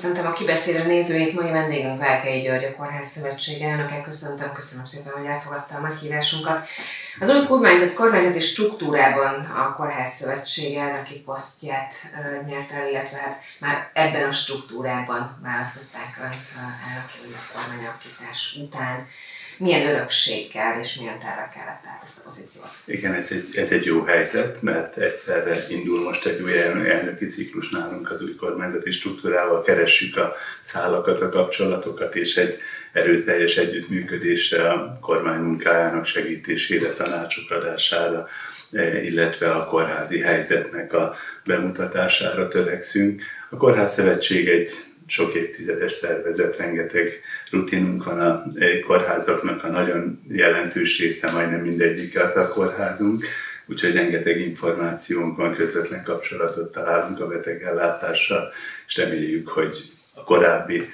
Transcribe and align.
Köszöntöm 0.00 0.26
a 0.26 0.32
kibeszélő 0.32 0.86
nézőit, 0.86 1.32
mai 1.32 1.50
vendégünk 1.50 1.98
Válkei 1.98 2.40
György, 2.40 2.64
a 2.64 2.74
Kórház 2.74 3.06
Szövetség 3.06 3.62
elnöke. 3.62 4.00
Köszöntöm, 4.00 4.52
köszönöm 4.52 4.84
szépen, 4.84 5.12
hogy 5.12 5.26
elfogadta 5.26 5.74
a 5.76 5.80
meghívásunkat. 5.80 6.66
Az 7.20 7.30
új 7.30 7.46
kormányzat, 7.46 7.94
kormányzati 7.94 8.40
struktúrában 8.40 9.44
a 9.44 9.74
Kórház 9.74 10.12
Szövetség 10.12 10.76
elnöki 10.76 11.20
posztját 11.20 11.94
nyert 12.46 12.72
el, 12.72 12.88
illetve 12.88 13.16
hát 13.16 13.40
már 13.58 13.90
ebben 13.92 14.28
a 14.28 14.32
struktúrában 14.32 15.38
választották 15.42 16.18
önt 16.22 16.46
elnöki 16.88 17.36
kormányalakítás 17.52 18.58
után 18.62 19.06
milyen 19.60 19.86
örökséggel 19.86 20.80
és 20.80 20.94
milyen 20.94 21.18
terve 21.18 21.50
kellett 21.54 21.84
át 21.86 22.02
ezt 22.04 22.18
a 22.18 22.22
pozíciót? 22.24 22.70
Igen, 22.84 23.14
ez 23.14 23.32
egy, 23.32 23.56
ez 23.56 23.72
egy 23.72 23.84
jó 23.84 24.02
helyzet, 24.02 24.62
mert 24.62 24.96
egyszerre 24.96 25.64
indul 25.68 26.02
most 26.02 26.26
egy 26.26 26.40
új 26.40 26.58
elnöki 26.58 27.26
ciklus 27.26 27.68
nálunk 27.68 28.10
az 28.10 28.22
új 28.22 28.34
kormányzati 28.34 28.90
struktúrával, 28.90 29.62
keressük 29.62 30.16
a 30.16 30.34
szálakat, 30.60 31.20
a 31.20 31.28
kapcsolatokat, 31.28 32.16
és 32.16 32.36
egy 32.36 32.58
erőteljes 32.92 33.56
együttműködésre, 33.56 34.70
a 34.70 34.98
kormány 35.00 35.40
munkájának 35.40 36.06
segítésére, 36.06 36.92
tanácsok 36.92 37.50
adására, 37.50 38.28
e, 38.72 39.02
illetve 39.02 39.50
a 39.50 39.64
kórházi 39.64 40.20
helyzetnek 40.20 40.92
a 40.92 41.16
bemutatására 41.44 42.48
törekszünk. 42.48 43.22
A 43.50 43.56
Kórház 43.56 43.92
Szövetség 43.92 44.48
egy 44.48 44.72
sok 45.06 45.34
évtizedes 45.34 45.92
szervezet, 45.92 46.56
rengeteg 46.56 47.20
rutinunk 47.50 48.04
van 48.04 48.20
a 48.20 48.42
kórházaknak, 48.86 49.64
a 49.64 49.68
nagyon 49.68 50.22
jelentős 50.28 50.98
része, 50.98 51.30
majdnem 51.30 51.60
mindegyik 51.60 52.20
a 52.20 52.48
kórházunk, 52.48 53.24
úgyhogy 53.66 53.92
rengeteg 53.92 54.40
információnk 54.40 55.36
van, 55.36 55.54
közvetlen 55.54 56.04
kapcsolatot 56.04 56.72
találunk 56.72 57.20
a 57.20 57.26
betegellátással, 57.26 58.52
és 58.86 58.96
reméljük, 58.96 59.48
hogy 59.48 59.76
a 60.14 60.24
korábbi 60.24 60.88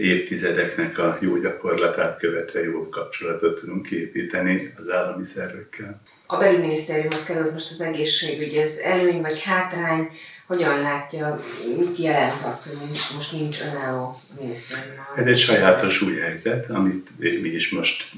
évtizedeknek 0.00 0.98
a 0.98 1.18
jó 1.20 1.36
gyakorlatát 1.36 2.18
követve 2.18 2.62
jó 2.62 2.88
kapcsolatot 2.88 3.60
tudunk 3.60 3.86
kiépíteni 3.86 4.74
az 4.76 4.90
állami 4.90 5.24
szervekkel. 5.24 6.00
A 6.26 6.38
belügyminisztériumhoz 6.38 7.24
került 7.24 7.52
most 7.52 7.70
az 7.70 7.80
egészségügy, 7.80 8.54
ez 8.54 8.78
előny 8.78 9.20
vagy 9.20 9.42
hátrány, 9.42 10.08
hogyan 10.46 10.80
látja, 10.80 11.40
mit 11.78 11.96
jelent 11.96 12.42
az, 12.42 12.66
hogy 12.66 12.88
most 13.14 13.32
nincs 13.32 13.60
önálló 13.60 14.16
minisztérium? 14.40 15.04
Ez 15.16 15.26
egy 15.26 15.38
sajátos 15.38 16.00
új 16.00 16.16
helyzet, 16.16 16.70
amit 16.70 17.10
mi 17.18 17.48
is 17.48 17.70
most 17.70 18.10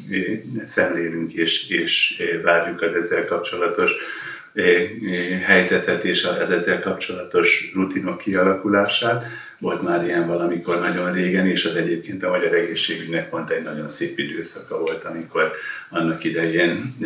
szemlélünk 0.65 1.33
és, 1.33 1.69
és 1.69 2.23
várjuk 2.43 2.83
az 2.83 2.95
ezzel 2.97 3.25
kapcsolatos 3.25 3.91
helyzetet 5.45 6.05
és 6.05 6.25
az 6.25 6.51
ezzel 6.51 6.81
kapcsolatos 6.81 7.71
rutinok 7.75 8.19
kialakulását. 8.19 9.25
Volt 9.59 9.83
már 9.83 10.05
ilyen 10.05 10.27
valamikor 10.27 10.81
nagyon 10.81 11.13
régen, 11.13 11.47
és 11.47 11.65
az 11.65 11.75
egyébként 11.75 12.25
a 12.25 12.31
magyar 12.31 12.55
egészségügynek 12.55 13.29
pont 13.29 13.51
egy 13.51 13.63
nagyon 13.63 13.89
szép 13.89 14.19
időszaka 14.19 14.79
volt, 14.79 15.05
amikor 15.05 15.53
annak 15.91 16.25
idején 16.25 16.97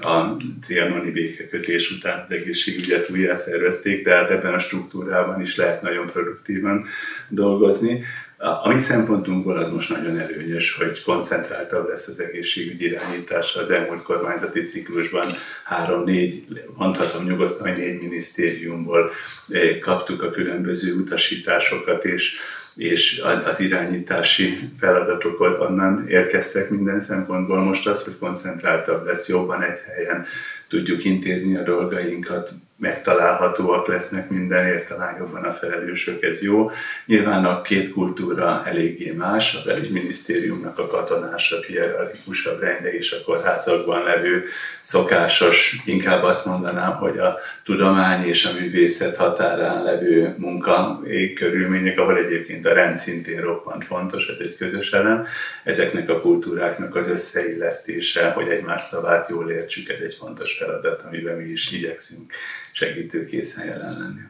a 0.00 0.36
trianoni 0.66 1.10
békekötés 1.10 1.90
után 1.90 2.24
az 2.28 2.34
egészségügyet 2.34 3.10
újjá 3.10 3.36
szervezték, 3.36 4.04
tehát 4.04 4.30
ebben 4.30 4.54
a 4.54 4.58
struktúrában 4.58 5.40
is 5.40 5.56
lehet 5.56 5.82
nagyon 5.82 6.06
produktívan 6.06 6.86
dolgozni. 7.28 8.04
A 8.36 8.68
mi 8.68 8.80
szempontunkból 8.80 9.56
az 9.56 9.72
most 9.72 9.88
nagyon 9.88 10.18
előnyös, 10.18 10.74
hogy 10.74 11.02
koncentráltabb 11.02 11.88
lesz 11.88 12.06
az 12.06 12.20
egészségügy 12.20 12.82
irányítása. 12.82 13.60
Az 13.60 13.70
elmúlt 13.70 14.02
kormányzati 14.02 14.62
ciklusban 14.62 15.34
három-négy, 15.64 16.44
mondhatom 16.76 17.24
nyugodtan, 17.24 17.68
hogy 17.68 17.76
négy 17.76 18.00
minisztériumból 18.00 19.10
eh, 19.48 19.78
kaptuk 19.78 20.22
a 20.22 20.30
különböző 20.30 20.94
utasításokat, 20.94 22.04
és 22.04 22.36
és 22.74 23.22
az 23.44 23.60
irányítási 23.60 24.70
feladatokat 24.78 25.58
onnan 25.58 26.08
érkeztek 26.08 26.70
minden 26.70 27.00
szempontból. 27.00 27.62
Most 27.62 27.86
az, 27.86 28.04
hogy 28.04 28.18
koncentráltabb 28.18 29.04
lesz, 29.04 29.28
jobban 29.28 29.62
egy 29.62 29.78
helyen 29.96 30.26
tudjuk 30.68 31.04
intézni 31.04 31.56
a 31.56 31.62
dolgainkat, 31.62 32.52
megtalálhatóak 32.76 33.86
lesznek 33.86 34.30
mindenért, 34.30 34.88
talán 34.88 35.16
jobban 35.18 35.44
a 35.44 35.52
felelősök, 35.52 36.22
ez 36.22 36.42
jó. 36.42 36.70
Nyilván 37.06 37.44
a 37.44 37.62
két 37.62 37.92
kultúra 37.92 38.62
eléggé 38.66 39.12
más, 39.12 39.54
a 39.54 39.62
belügyminisztériumnak 39.64 40.78
a 40.78 40.86
katonásabb, 40.86 41.62
hierarchikusabb 41.62 42.60
rende 42.60 42.92
és 42.92 43.12
a 43.12 43.24
kórházakban 43.24 44.02
levő 44.02 44.44
szokásos, 44.80 45.76
inkább 45.84 46.22
azt 46.22 46.46
mondanám, 46.46 46.92
hogy 46.92 47.18
a 47.18 47.38
tudomány 47.64 48.24
és 48.24 48.44
a 48.44 48.52
művészet 48.60 49.16
határán 49.16 49.82
levő 49.82 50.34
munka 50.38 51.02
körülmények, 51.34 51.98
ahol 51.98 52.18
egyébként 52.18 52.66
a 52.66 52.72
rend 52.72 52.96
szintén 52.96 53.40
roppant 53.40 53.84
fontos, 53.84 54.26
ez 54.28 54.38
egy 54.38 54.56
közös 54.56 54.92
elem. 54.92 55.26
Ezeknek 55.64 56.10
a 56.10 56.20
kultúráknak 56.20 56.96
az 56.96 57.08
összeillesztése, 57.08 58.30
hogy 58.30 58.48
egymás 58.48 58.82
szavát 58.82 59.28
jól 59.28 59.50
értsük, 59.50 59.88
ez 59.88 60.00
egy 60.00 60.14
fontos 60.14 60.56
feladat, 60.56 61.02
amiben 61.02 61.36
mi 61.36 61.44
is 61.44 61.70
igyekszünk 61.72 62.32
segítőkészen 62.74 63.66
jelen 63.66 63.98
lenni. 63.98 64.20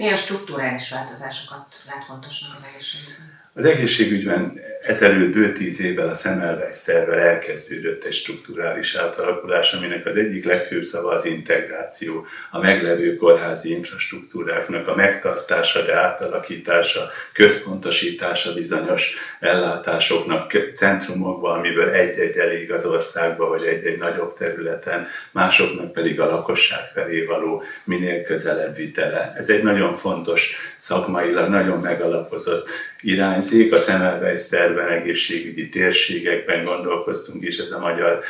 Milyen 0.00 0.16
struktúrális 0.16 0.90
változásokat 0.90 1.66
lát 1.86 2.04
fontosnak 2.04 2.54
az 2.56 2.66
egészségügyben? 2.72 3.40
Az 3.54 3.64
egészségügyben 3.64 4.60
ezelőtt 4.82 5.32
bő 5.32 5.52
tíz 5.52 5.80
évvel 5.80 6.08
a 6.08 6.14
Semmelweis 6.14 6.82
tervvel 6.82 7.18
elkezdődött 7.18 8.04
egy 8.04 8.12
strukturális 8.12 8.94
átalakulás, 8.94 9.72
aminek 9.72 10.06
az 10.06 10.16
egyik 10.16 10.44
legfőbb 10.44 10.82
szava 10.82 11.10
az 11.10 11.24
integráció, 11.24 12.26
a 12.50 12.58
meglevő 12.58 13.16
kórházi 13.16 13.70
infrastruktúráknak 13.70 14.88
a 14.88 14.94
megtartása, 14.94 15.82
de 15.82 15.94
átalakítása, 15.94 17.10
központosítása 17.32 18.54
bizonyos 18.54 19.14
ellátásoknak 19.40 20.52
centrumokba, 20.74 21.52
amiből 21.52 21.90
egy-egy 21.90 22.36
elég 22.36 22.72
az 22.72 22.84
országba, 22.84 23.48
vagy 23.48 23.62
egy-egy 23.62 23.98
nagyobb 23.98 24.36
területen, 24.38 25.06
másoknak 25.32 25.92
pedig 25.92 26.20
a 26.20 26.26
lakosság 26.26 26.88
felé 26.92 27.24
való 27.24 27.62
minél 27.84 28.22
közelebb 28.22 28.76
vitele. 28.76 29.32
Ez 29.36 29.48
egy 29.48 29.62
nagyon 29.62 29.89
fontos, 29.94 30.50
szakmailag 30.78 31.48
nagyon 31.48 31.80
megalapozott 31.80 32.68
irányzék. 33.00 33.72
A 33.72 33.78
Semmelweis 33.78 34.48
tervben 34.48 34.88
egészségügyi 34.88 35.68
térségekben 35.68 36.64
gondolkoztunk, 36.64 37.42
és 37.42 37.58
ez 37.58 37.70
a 37.70 37.78
magyar 37.78 38.20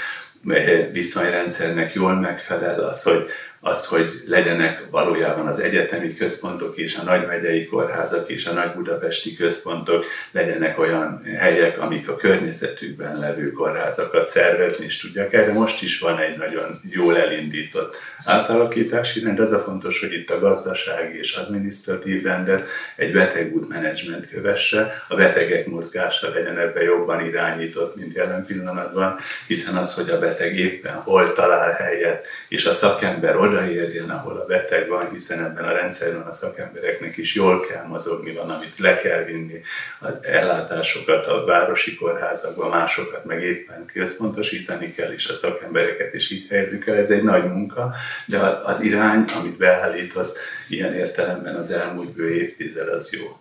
eh, 0.49 0.89
viszonyrendszernek 0.93 1.93
jól 1.93 2.15
megfelel 2.15 2.81
az, 2.81 3.03
hogy 3.03 3.27
az, 3.63 3.87
hogy 3.87 4.23
legyenek 4.27 4.87
valójában 4.91 5.47
az 5.47 5.61
egyetemi 5.61 6.15
központok 6.15 6.77
és 6.77 6.97
a 6.97 7.03
nagymegyei 7.03 7.67
kórházak 7.67 8.31
és 8.31 8.47
a 8.47 8.53
nagy 8.53 8.73
budapesti 8.73 9.35
központok 9.35 10.05
legyenek 10.31 10.79
olyan 10.79 11.23
helyek, 11.39 11.79
amik 11.79 12.09
a 12.09 12.17
környezetükben 12.17 13.19
levő 13.19 13.51
kórházakat 13.51 14.27
szervezni 14.27 14.85
is 14.85 14.99
tudják. 14.99 15.33
Erre 15.33 15.53
most 15.53 15.83
is 15.83 15.99
van 15.99 16.19
egy 16.19 16.37
nagyon 16.37 16.81
jól 16.91 17.19
elindított 17.19 17.97
átalakítási 18.25 19.25
rend. 19.25 19.39
Az 19.41 19.53
a 19.53 19.59
fontos, 19.59 20.01
hogy 20.01 20.13
itt 20.13 20.31
a 20.31 20.39
gazdasági 20.39 21.19
és 21.19 21.35
adminisztratív 21.35 22.23
rendet 22.23 22.67
egy 22.97 23.13
betegútmenedzsment 23.13 24.29
kövesse, 24.29 25.05
a 25.09 25.15
betegek 25.15 25.67
mozgása 25.67 26.31
legyen 26.31 26.59
ebbe 26.59 26.83
jobban 26.83 27.27
irányított, 27.27 27.97
mint 27.97 28.15
jelen 28.15 28.47
pillanatban, 28.47 29.19
hiszen 29.47 29.77
az, 29.77 29.95
hogy 29.95 30.11
a 30.11 30.19
beteg 30.19 30.57
éppen 30.57 30.95
hol 30.95 31.33
talál 31.33 31.73
helyet, 31.73 32.27
és 32.49 32.67
a 32.67 32.73
szakember 32.73 33.37
odaérjen, 33.51 34.11
ahol 34.11 34.37
a 34.37 34.45
beteg 34.45 34.89
van, 34.89 35.11
hiszen 35.11 35.45
ebben 35.45 35.65
a 35.65 35.73
rendszerben 35.73 36.27
a 36.27 36.33
szakembereknek 36.33 37.17
is 37.17 37.35
jól 37.35 37.61
kell 37.61 37.87
mozogni, 37.87 38.33
van, 38.33 38.51
amit 38.51 38.79
le 38.79 38.97
kell 38.97 39.25
vinni, 39.25 39.61
az 40.01 40.13
ellátásokat 40.23 41.27
a 41.27 41.45
városi 41.45 41.95
kórházakban, 41.95 42.71
másokat 42.71 43.25
meg 43.25 43.43
éppen 43.43 43.87
központosítani 43.93 44.93
kell, 44.95 45.13
és 45.13 45.29
a 45.29 45.35
szakembereket 45.35 46.15
is 46.15 46.31
így 46.31 46.47
helyezzük 46.49 46.87
el. 46.87 46.97
Ez 46.97 47.11
egy 47.11 47.23
nagy 47.23 47.45
munka, 47.45 47.95
de 48.27 48.39
az 48.65 48.81
irány, 48.81 49.25
amit 49.41 49.57
beállított 49.57 50.39
ilyen 50.69 50.95
értelemben 50.95 51.55
az 51.55 51.71
elmúlt 51.71 52.11
bő 52.11 52.35
évtized, 52.35 52.89
az 52.89 53.13
jó. 53.13 53.39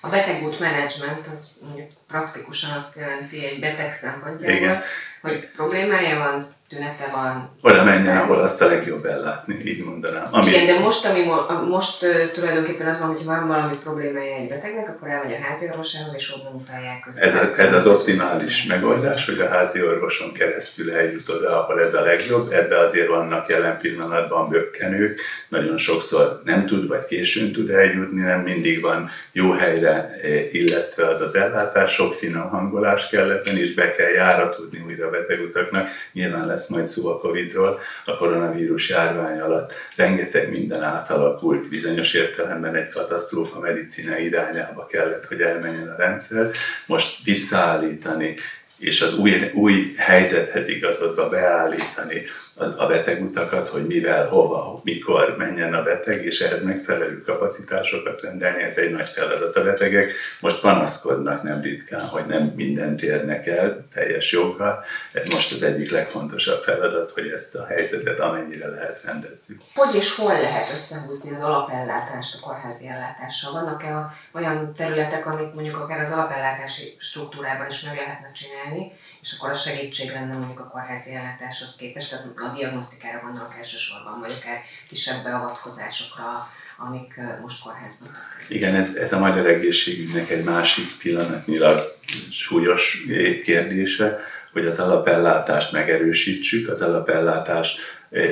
A 0.00 0.08
betegút 0.08 0.60
menedzsment 0.60 1.26
az 1.32 1.58
mondjuk 1.62 1.88
praktikusan 2.08 2.70
azt 2.70 2.96
jelenti 2.96 3.44
egy 3.46 3.60
beteg 3.60 3.92
szempontjából, 3.92 4.82
hogy 5.20 5.48
problémája 5.56 6.18
van, 6.18 6.53
tünete 6.68 7.10
van. 7.12 7.50
Oda 7.62 7.84
menjen, 7.84 8.16
ahol 8.16 8.40
azt 8.40 8.62
a 8.62 8.66
legjobb 8.66 9.04
ellátni, 9.04 9.54
így 9.64 9.84
mondanám. 9.84 10.26
Ami... 10.30 10.50
Igen, 10.50 10.66
de 10.66 10.78
most, 10.78 11.06
ami 11.06 11.24
mo- 11.24 11.68
most 11.68 12.02
uh, 12.02 12.32
tulajdonképpen 12.32 12.86
az 12.86 13.00
van, 13.00 13.08
hogy 13.08 13.24
van 13.24 13.46
valami 13.46 13.76
problémája 13.82 14.36
egy 14.36 14.48
betegnek, 14.48 14.88
akkor 14.88 15.08
elmegy 15.08 15.32
a 15.32 15.44
házi 15.44 15.68
orvosához, 15.70 16.14
és 16.16 16.34
onnan 16.34 16.54
utalják 16.54 17.06
őt. 17.08 17.22
Ez, 17.22 17.34
a, 17.34 17.54
ez 17.56 17.72
az 17.72 17.86
optimális 17.86 18.64
megoldás, 18.64 19.24
hogy 19.24 19.40
a 19.40 19.48
házi 19.48 19.82
orvoson 19.82 20.32
keresztül 20.32 20.92
eljut 20.92 21.28
oda, 21.28 21.62
ahol 21.62 21.80
ez 21.80 21.94
a 21.94 22.00
legjobb. 22.00 22.52
Ebbe 22.52 22.78
azért 22.78 23.08
vannak 23.08 23.48
jelen 23.48 23.78
pillanatban 23.78 24.48
bökkenők, 24.48 25.20
nagyon 25.48 25.78
sokszor 25.78 26.40
nem 26.44 26.66
tud, 26.66 26.88
vagy 26.88 27.04
későn 27.04 27.52
tud 27.52 27.70
eljutni, 27.70 28.20
nem 28.20 28.40
mindig 28.40 28.80
van 28.80 29.10
jó 29.32 29.50
helyre 29.50 30.10
illesztve 30.52 31.08
az 31.08 31.20
az 31.20 31.34
ellátás, 31.34 31.92
sok 31.92 32.14
finom 32.14 32.48
hangolás 32.48 33.08
kellett, 33.08 33.48
és 33.48 33.74
be 33.74 33.92
kell 33.92 34.10
járatudni 34.10 34.82
újra 34.86 35.06
a 35.06 35.10
betegutaknak. 35.10 35.88
Nyilván 36.12 36.50
lesz 36.54 36.68
majd 36.68 36.86
szó 36.86 37.08
a 37.08 37.18
Covid-ról, 37.18 37.80
a 38.04 38.16
koronavírus 38.16 38.88
járvány 38.88 39.40
alatt 39.40 39.72
rengeteg 39.96 40.50
minden 40.50 40.82
átalakult, 40.82 41.68
bizonyos 41.68 42.14
értelemben 42.14 42.74
egy 42.74 42.88
katasztrófa 42.88 43.60
medicina 43.60 44.18
irányába 44.18 44.86
kellett, 44.86 45.26
hogy 45.26 45.40
elmenjen 45.40 45.88
a 45.88 45.96
rendszer. 45.96 46.50
Most 46.86 47.24
visszaállítani 47.24 48.36
és 48.78 49.00
az 49.00 49.18
új, 49.18 49.50
új 49.54 49.94
helyzethez 49.96 50.68
igazodva 50.68 51.28
beállítani 51.28 52.22
a 52.56 52.86
betegutakat, 52.86 53.68
hogy 53.68 53.86
mivel, 53.86 54.28
hova, 54.28 54.80
mikor 54.84 55.34
menjen 55.38 55.74
a 55.74 55.82
beteg, 55.82 56.24
és 56.24 56.40
ehhez 56.40 56.64
megfelelő 56.64 57.22
kapacitásokat 57.22 58.20
rendelni, 58.22 58.62
ez 58.62 58.76
egy 58.76 58.90
nagy 58.90 59.08
feladat 59.08 59.56
a 59.56 59.62
betegek. 59.62 60.12
Most 60.40 60.60
panaszkodnak 60.60 61.42
nem 61.42 61.60
ritkán, 61.60 62.06
hogy 62.06 62.26
nem 62.26 62.52
mindent 62.56 63.02
érnek 63.02 63.46
el 63.46 63.86
teljes 63.94 64.32
joggal. 64.32 64.84
Ez 65.12 65.26
most 65.26 65.52
az 65.52 65.62
egyik 65.62 65.90
legfontosabb 65.90 66.62
feladat, 66.62 67.10
hogy 67.10 67.26
ezt 67.26 67.54
a 67.54 67.66
helyzetet 67.66 68.20
amennyire 68.20 68.68
lehet 68.68 69.02
rendezzük. 69.04 69.60
Hogy 69.74 69.94
és 69.94 70.14
hol 70.14 70.32
lehet 70.32 70.72
összehúzni 70.72 71.30
az 71.30 71.42
alapellátást 71.42 72.34
a 72.34 72.46
kórházi 72.46 72.86
ellátással? 72.88 73.52
Vannak-e 73.52 74.14
olyan 74.32 74.74
területek, 74.74 75.26
amit 75.26 75.54
mondjuk 75.54 75.76
akár 75.76 76.00
az 76.00 76.12
alapellátási 76.12 76.96
struktúrában 76.98 77.66
is 77.68 77.82
meg 77.82 77.96
lehetne 77.96 78.32
csinálni, 78.32 78.92
és 79.24 79.32
akkor 79.32 79.50
a 79.50 79.54
segítség 79.54 80.10
lenne 80.10 80.34
mondjuk 80.34 80.60
a 80.60 80.68
kórházi 80.68 81.14
ellátáshoz 81.14 81.76
képest, 81.76 82.10
tehát 82.10 82.26
a 82.36 82.56
diagnosztikára 82.56 83.20
gondolok 83.24 83.54
elsősorban, 83.58 84.20
vagy 84.20 84.32
akár 84.40 84.60
kisebb 84.88 85.22
beavatkozásokra, 85.22 86.48
amik 86.78 87.20
most 87.42 87.62
kórházban. 87.62 88.10
Igen, 88.48 88.74
ez, 88.74 88.96
ez 88.96 89.12
a 89.12 89.18
magyar 89.18 89.46
egészségügynek 89.46 90.30
egy 90.30 90.44
másik 90.44 90.96
pillanatnyilag 90.98 91.96
súlyos 92.30 93.04
kérdése, 93.42 94.18
hogy 94.52 94.66
az 94.66 94.78
alapellátást 94.78 95.72
megerősítsük, 95.72 96.68
az 96.68 96.82
alapellátás 96.82 97.76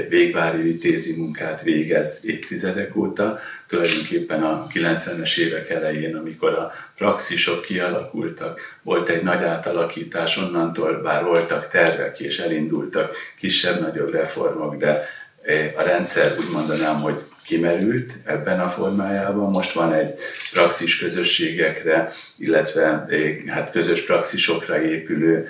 végvári 0.09 0.63
vitézi 0.63 1.21
munkát 1.21 1.63
végez 1.63 2.21
évtizedek 2.25 2.97
óta, 2.97 3.41
tulajdonképpen 3.67 4.43
a 4.43 4.67
90-es 4.67 5.39
évek 5.39 5.71
elején, 5.71 6.17
amikor 6.17 6.53
a 6.53 6.73
praxisok 7.03 7.63
kialakultak, 7.63 8.61
volt 8.83 9.09
egy 9.09 9.23
nagy 9.23 9.43
átalakítás, 9.43 10.37
onnantól 10.37 11.01
bár 11.01 11.25
voltak 11.25 11.69
tervek 11.69 12.21
és 12.21 12.39
elindultak 12.39 13.17
kisebb-nagyobb 13.39 14.11
reformok, 14.11 14.77
de 14.77 15.09
a 15.77 15.83
rendszer 15.83 16.35
úgy 16.39 16.51
mondanám, 16.51 17.01
hogy 17.01 17.23
kimerült 17.45 18.13
ebben 18.25 18.61
a 18.61 18.69
formájában. 18.69 19.51
Most 19.51 19.73
van 19.73 19.93
egy 19.93 20.15
praxis 20.53 20.99
közösségekre, 20.99 22.13
illetve 22.37 23.07
hát 23.47 23.71
közös 23.71 24.05
praxisokra 24.05 24.83
épülő 24.83 25.49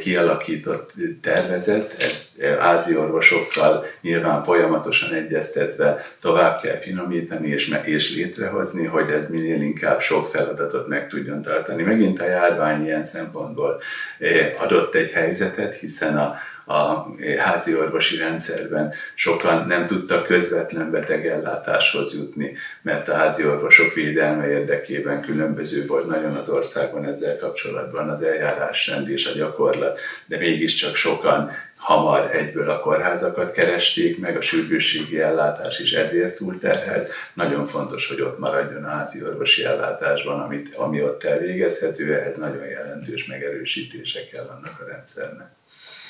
kialakított 0.00 0.92
tervezet, 1.22 1.96
ezt 1.98 2.42
ázi 2.42 2.96
orvosokkal 2.96 3.86
nyilván 4.00 4.44
folyamatosan 4.44 5.12
egyeztetve 5.12 6.06
tovább 6.20 6.60
kell 6.60 6.78
finomítani 6.78 7.48
és, 7.48 7.76
és 7.84 8.14
létrehozni, 8.14 8.86
hogy 8.86 9.10
ez 9.10 9.30
minél 9.30 9.62
inkább 9.62 10.00
sok 10.00 10.26
feladatot 10.26 10.88
meg 10.88 11.08
tudjon 11.08 11.42
tartani. 11.42 11.82
Megint 11.82 12.20
a 12.20 12.26
járvány 12.26 12.84
ilyen 12.84 13.04
szempontból 13.04 13.80
adott 14.58 14.94
egy 14.94 15.10
helyzetet, 15.10 15.74
hiszen 15.74 16.18
a, 16.18 16.34
a 16.66 17.06
házi 17.38 17.76
orvosi 17.76 18.16
rendszerben 18.16 18.94
sokan 19.14 19.66
nem 19.66 19.86
tudtak 19.86 20.26
közvetlen 20.26 20.90
betegellátáshoz 20.90 22.14
jutni, 22.14 22.56
mert 22.82 23.08
a 23.08 23.14
házi 23.14 23.46
orvosok 23.46 23.94
védelme 23.94 24.48
érdekében 24.48 25.20
különböző 25.20 25.86
volt 25.86 26.06
nagyon 26.06 26.36
az 26.36 26.48
országban 26.48 27.04
ezzel 27.04 27.38
kapcsolatban 27.38 28.08
az 28.08 28.22
eljárásrend 28.22 29.08
és 29.08 29.26
a 29.26 29.36
gyakorlat, 29.36 30.00
de 30.26 30.38
mégiscsak 30.38 30.94
sokan 30.94 31.50
hamar 31.76 32.36
egyből 32.36 32.70
a 32.70 32.80
kórházakat 32.80 33.52
keresték 33.52 34.18
meg, 34.18 34.36
a 34.36 34.40
sürgősségi 34.40 35.20
ellátás 35.20 35.78
is 35.78 35.92
ezért 35.92 36.36
túlterhelt. 36.36 37.10
Nagyon 37.34 37.66
fontos, 37.66 38.08
hogy 38.08 38.20
ott 38.20 38.38
maradjon 38.38 38.84
a 38.84 38.88
házi 38.88 39.22
orvosi 39.22 39.64
ellátásban, 39.64 40.40
amit, 40.40 40.74
ami 40.74 41.02
ott 41.02 41.24
elvégezhető, 41.24 42.14
ehhez 42.14 42.36
nagyon 42.36 42.66
jelentős 42.66 43.26
megerősítések 43.26 44.42
vannak 44.46 44.80
a 44.80 44.84
rendszernek. 44.90 45.48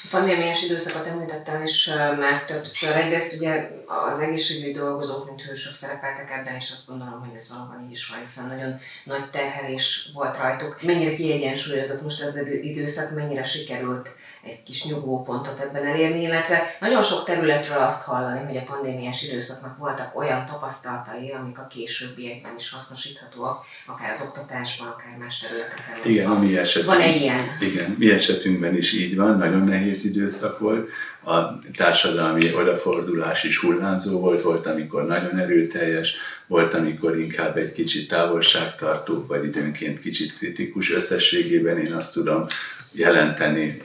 A 0.04 0.16
pandémiás 0.16 0.62
időszakot 0.62 1.06
említettem 1.06 1.62
is 1.62 1.86
már 2.18 2.44
többször. 2.44 2.96
Egyrészt 2.96 3.34
ugye 3.36 3.70
az 3.86 4.18
egészségügyi 4.18 4.72
dolgozók, 4.72 5.26
mint 5.26 5.42
hősök 5.42 5.74
szerepeltek 5.74 6.30
ebben, 6.30 6.56
és 6.56 6.70
azt 6.70 6.88
gondolom, 6.88 7.20
hogy 7.20 7.36
ez 7.36 7.52
valóban 7.56 7.84
így 7.84 7.92
is 7.92 8.08
van, 8.08 8.20
hiszen 8.20 8.46
nagyon 8.46 8.80
nagy 9.04 9.30
terhelés 9.30 10.10
volt 10.14 10.36
rajtuk. 10.36 10.82
Mennyire 10.82 11.14
kiegyensúlyozott 11.14 12.02
most 12.02 12.22
az 12.22 12.46
időszak, 12.62 13.14
mennyire 13.14 13.44
sikerült 13.44 14.08
egy 14.46 14.62
kis 14.62 14.85
nyugvópontot 14.85 15.61
ebben 15.61 15.87
elérni, 15.87 16.23
illetve 16.23 16.62
nagyon 16.81 17.02
sok 17.02 17.25
területről 17.25 17.79
azt 17.79 18.05
hallani, 18.05 18.44
hogy 18.44 18.56
a 18.56 18.73
pandémiás 18.73 19.23
időszaknak 19.23 19.79
voltak 19.79 20.19
olyan 20.19 20.46
tapasztalatai, 20.46 21.31
amik 21.31 21.58
a 21.58 21.67
későbbiekben 21.67 22.52
is 22.58 22.70
hasznosíthatóak, 22.70 23.64
akár 23.87 24.11
az 24.11 24.23
oktatásban, 24.29 24.88
akár 24.88 25.17
más 25.19 25.38
területeken. 25.38 25.94
Igen, 26.05 26.31
a 26.31 26.38
mi 26.38 26.58
esetünkben. 26.58 26.96
Van-e 26.99 27.17
ilyen? 27.17 27.56
Igen, 27.61 27.94
mi 27.99 28.11
esetünkben 28.11 28.76
is 28.76 28.93
így 28.93 29.17
van, 29.17 29.37
nagyon 29.38 29.64
nehéz 29.64 30.05
időszak 30.05 30.58
volt. 30.58 30.88
A 31.25 31.61
társadalmi 31.76 32.55
odafordulás 32.55 33.44
is 33.44 33.58
hullámzó 33.58 34.20
volt, 34.20 34.43
volt, 34.43 34.67
amikor 34.67 35.06
nagyon 35.06 35.38
erőteljes, 35.38 36.17
volt, 36.46 36.75
amikor 36.75 37.19
inkább 37.19 37.56
egy 37.56 37.73
kicsit 37.73 38.08
távolságtartó, 38.08 39.25
vagy 39.26 39.44
időnként 39.44 40.00
kicsit 40.00 40.38
kritikus. 40.38 40.93
Összességében 40.93 41.79
én 41.79 41.93
azt 41.93 42.12
tudom 42.12 42.46
jelenteni, 42.93 43.82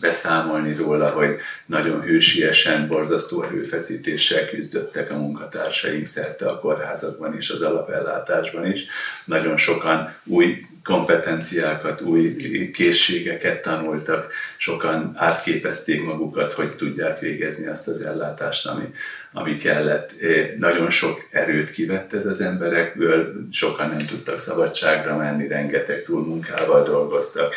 beszámolni 0.00 0.74
róla, 0.74 1.08
hogy 1.08 1.36
nagyon 1.66 2.00
hősiesen, 2.00 2.88
borzasztó 2.88 3.42
erőfeszítéssel 3.42 4.48
küzdöttek 4.48 5.10
a 5.10 5.18
munkatársaink 5.18 6.06
szerte 6.06 6.48
a 6.48 6.60
kórházakban 6.60 7.36
és 7.36 7.50
az 7.50 7.62
alapellátásban 7.62 8.66
is. 8.66 8.84
Nagyon 9.24 9.56
sokan 9.56 10.14
új 10.24 10.66
kompetenciákat, 10.86 12.00
új 12.00 12.36
készségeket 12.72 13.62
tanultak, 13.62 14.32
sokan 14.56 15.12
átképezték 15.16 16.04
magukat, 16.04 16.52
hogy 16.52 16.76
tudják 16.76 17.20
végezni 17.20 17.66
azt 17.66 17.88
az 17.88 18.00
ellátást, 18.00 18.66
ami, 18.66 18.84
ami 19.32 19.56
kellett. 19.56 20.10
Nagyon 20.58 20.90
sok 20.90 21.26
erőt 21.30 21.70
kivett 21.70 22.12
ez 22.12 22.26
az 22.26 22.40
emberekből, 22.40 23.32
sokan 23.52 23.88
nem 23.88 24.06
tudtak 24.06 24.38
szabadságra 24.38 25.16
menni, 25.16 25.48
rengeteg 25.48 26.02
túlmunkával 26.02 26.82
dolgoztak, 26.82 27.54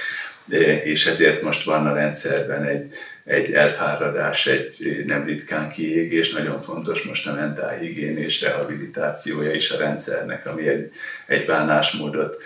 és 0.83 1.05
ezért 1.05 1.41
most 1.41 1.63
van 1.63 1.88
a 1.88 1.93
rendszerben 1.93 2.63
egy, 2.63 2.93
egy 3.24 3.53
elfáradás, 3.53 4.48
egy 4.48 5.03
nem 5.05 5.25
ritkán 5.25 5.69
kiégés, 5.69 6.31
nagyon 6.31 6.62
fontos 6.62 7.01
most 7.01 7.27
a 7.27 7.33
mentálhigiénés 7.33 8.41
rehabilitációja 8.41 9.53
is 9.53 9.71
a 9.71 9.77
rendszernek, 9.77 10.45
ami 10.45 10.67
egy, 10.67 10.91
egy 11.27 11.45
bánásmódot 11.45 12.41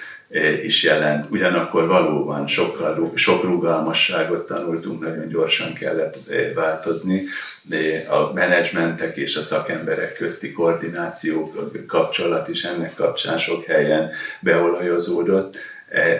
is 0.63 0.83
jelent. 0.83 1.25
Ugyanakkor 1.29 1.87
valóban 1.87 2.47
sokkal, 2.47 3.11
sok 3.15 3.43
rugalmasságot 3.43 4.47
tanultunk, 4.47 5.01
nagyon 5.01 5.27
gyorsan 5.27 5.73
kellett 5.73 6.17
változni. 6.55 7.23
A 8.07 8.33
menedzsmentek 8.33 9.17
és 9.17 9.35
a 9.35 9.41
szakemberek 9.41 10.13
közti 10.13 10.51
koordináció 10.51 11.53
kapcsolat 11.87 12.47
is 12.47 12.63
ennek 12.63 12.95
kapcsán 12.95 13.37
sok 13.37 13.63
helyen 13.63 14.11
beolajozódott. 14.39 15.57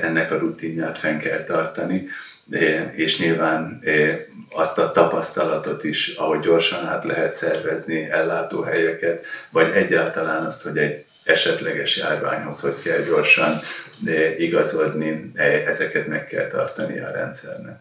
Ennek 0.01 0.31
a 0.31 0.37
rutinját 0.37 0.97
fenn 0.97 1.17
kell 1.17 1.43
tartani, 1.43 2.07
és 2.95 3.19
nyilván 3.19 3.83
azt 4.51 4.77
a 4.77 4.91
tapasztalatot 4.91 5.83
is, 5.83 6.07
ahogy 6.15 6.39
gyorsan 6.39 6.85
át 6.85 7.03
lehet 7.03 7.33
szervezni 7.33 8.09
ellátóhelyeket, 8.09 9.25
vagy 9.49 9.71
egyáltalán 9.71 10.45
azt, 10.45 10.63
hogy 10.63 10.77
egy 10.77 11.05
esetleges 11.23 11.97
járványhoz 11.97 12.59
hogy 12.59 12.79
kell 12.83 13.01
gyorsan 13.01 13.59
igazodni, 14.37 15.31
e, 15.33 15.43
ezeket 15.43 16.07
meg 16.07 16.27
kell 16.27 16.47
tartani 16.47 16.99
a 16.99 17.11
rendszernek. 17.11 17.79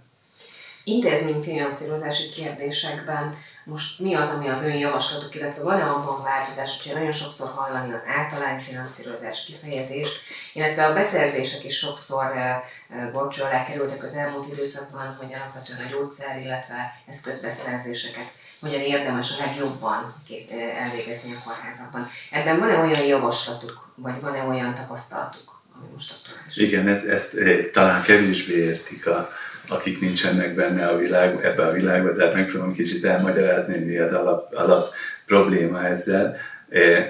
Intézményfinanszírozási 0.85 2.31
kérdésekben 2.31 3.37
most 3.64 3.99
mi 3.99 4.14
az, 4.14 4.31
ami 4.31 4.49
az 4.49 4.64
ön 4.64 4.76
javaslatuk, 4.76 5.35
illetve 5.35 5.62
van-e 5.62 5.85
abban 5.85 6.23
változás, 6.23 6.83
hogyha 6.83 6.99
nagyon 6.99 7.12
sokszor 7.12 7.49
hallani 7.49 7.92
az 7.92 8.02
általányfinanszírozás 8.07 9.45
kifejezést, 9.45 10.21
illetve 10.52 10.87
a 10.87 10.92
beszerzések 10.92 11.64
is 11.64 11.78
sokszor 11.78 12.33
gorcsó 13.12 13.45
alá 13.45 13.64
kerültek 13.64 14.02
az 14.02 14.14
elmúlt 14.14 14.52
időszakban, 14.52 15.16
hogy 15.21 15.35
alapvetően 15.35 15.87
a 15.87 15.90
gyógyszer, 15.90 16.40
illetve 16.40 17.02
eszközbeszerzéseket 17.07 18.31
hogyan 18.61 18.81
érdemes 18.81 19.31
a 19.31 19.45
legjobban 19.45 20.14
elvégezni 20.78 21.33
a 21.33 21.42
kórházakban. 21.45 22.09
Ebben 22.31 22.59
van-e 22.59 22.78
olyan 22.78 23.04
javaslatuk, 23.04 23.88
vagy 23.95 24.21
van-e 24.21 24.42
olyan 24.42 24.75
tapasztalatuk, 24.75 25.61
ami 25.76 25.87
most 25.92 26.12
aktuális? 26.12 26.57
Igen, 26.57 26.88
ez, 26.88 27.04
ezt 27.04 27.37
talán 27.73 28.02
kevésbé 28.02 28.54
értik 28.54 29.07
a, 29.07 29.31
akik 29.69 30.00
nincsenek 30.00 30.54
benne 30.54 30.87
a 30.87 30.99
világ, 30.99 31.45
ebbe 31.45 31.62
a 31.62 31.73
világban, 31.73 32.16
tehát 32.16 32.35
megpróbálom 32.35 32.75
kicsit 32.75 33.04
elmagyarázni, 33.04 33.85
mi 33.85 33.99
az 33.99 34.12
alap, 34.12 34.54
alap 34.54 34.92
probléma 35.26 35.87
ezzel. 35.87 36.37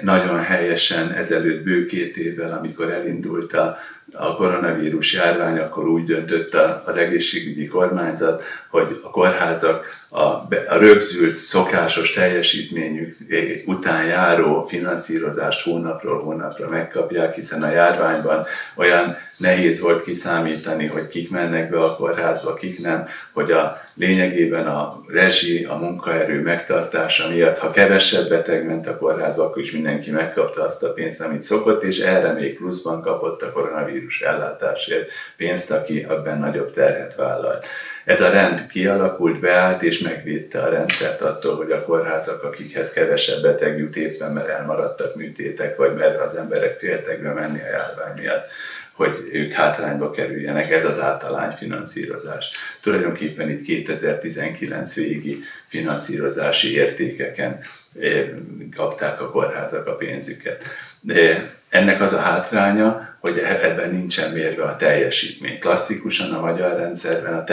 Nagyon 0.01 0.39
helyesen 0.39 1.11
ezelőtt 1.11 1.63
bő 1.63 1.85
két 1.85 2.17
évvel, 2.17 2.51
amikor 2.51 2.91
elindult 2.91 3.53
a, 3.53 3.77
a 4.13 4.35
koronavírus 4.35 5.13
járvány, 5.13 5.57
akkor 5.57 5.87
úgy 5.87 6.03
döntött 6.03 6.53
az 6.85 6.95
egészségügyi 6.95 7.67
kormányzat, 7.67 8.43
hogy 8.69 8.99
a 9.03 9.09
kórházak 9.09 9.85
a, 10.09 10.23
a 10.67 10.77
rögzült, 10.77 11.37
szokásos 11.37 12.11
teljesítményük 12.11 13.17
után 13.65 14.05
járó 14.05 14.65
finanszírozást 14.67 15.63
hónapról 15.63 16.21
hónapra 16.23 16.69
megkapják, 16.69 17.35
hiszen 17.35 17.63
a 17.63 17.71
járványban 17.71 18.45
olyan 18.75 19.17
nehéz 19.37 19.81
volt 19.81 20.03
kiszámítani, 20.03 20.87
hogy 20.87 21.07
kik 21.07 21.29
mennek 21.29 21.69
be 21.69 21.77
a 21.77 21.95
kórházba, 21.95 22.53
kik 22.53 22.79
nem, 22.81 23.07
hogy 23.33 23.51
a 23.51 23.81
lényegében 23.95 24.67
a 24.67 25.03
rezsi, 25.07 25.63
a 25.63 25.75
munkaerő 25.75 26.41
megtartása 26.41 27.29
miatt, 27.29 27.57
ha 27.57 27.69
kevesebb 27.69 28.29
beteg 28.29 28.65
ment 28.65 28.87
a 28.87 28.97
kórházba, 28.97 29.43
akkor 29.43 29.61
is 29.61 29.71
mindenki 29.71 30.11
megkapta 30.11 30.63
azt 30.63 30.83
a 30.83 30.93
pénzt, 30.93 31.21
amit 31.21 31.43
szokott, 31.43 31.83
és 31.83 31.99
erre 31.99 32.31
még 32.31 32.57
pluszban 32.57 33.01
kapott 33.01 33.41
a 33.41 33.51
koronavírus 33.51 34.02
ellátásért 34.21 35.11
pénzt, 35.37 35.71
aki 35.71 36.03
abban 36.03 36.37
nagyobb 36.37 36.73
terhet 36.73 37.15
vállalt. 37.15 37.65
Ez 38.05 38.21
a 38.21 38.29
rend 38.29 38.67
kialakult, 38.67 39.39
beállt 39.39 39.83
és 39.83 39.99
megvédte 39.99 40.61
a 40.61 40.69
rendszert 40.69 41.21
attól, 41.21 41.55
hogy 41.55 41.71
a 41.71 41.83
kórházak, 41.83 42.43
akikhez 42.43 42.93
kevesebb 42.93 43.41
beteg 43.41 43.77
jut 43.77 43.95
éppen, 43.95 44.31
mert 44.31 44.47
elmaradtak 44.47 45.15
műtétek, 45.15 45.77
vagy 45.77 45.95
mert 45.95 46.19
az 46.19 46.35
emberek 46.35 46.79
féltek 46.79 47.21
bemenni 47.21 47.59
a 47.59 47.69
járvány 47.69 48.13
miatt, 48.15 48.47
hogy 48.95 49.29
ők 49.31 49.51
hátrányba 49.51 50.11
kerüljenek, 50.11 50.71
ez 50.71 50.85
az 50.85 51.01
általány 51.01 51.51
finanszírozás. 51.51 52.51
Tulajdonképpen 52.81 53.49
itt 53.49 53.63
2019 53.63 54.95
végi 54.95 55.43
finanszírozási 55.67 56.75
értékeken 56.75 57.59
eh, 57.99 58.29
kapták 58.75 59.21
a 59.21 59.29
kórházak 59.29 59.87
a 59.87 59.95
pénzüket. 59.95 60.63
De 60.99 61.51
ennek 61.69 62.01
az 62.01 62.13
a 62.13 62.19
hátránya, 62.19 63.12
hogy 63.23 63.37
e- 63.37 63.59
ebben 63.61 63.89
nincsen 63.89 64.31
mérve 64.31 64.63
a 64.63 64.75
teljesítmény. 64.75 65.59
Klasszikusan 65.59 66.31
a 66.31 66.39
magyar 66.39 66.77
rendszerben 66.77 67.33
a 67.33 67.43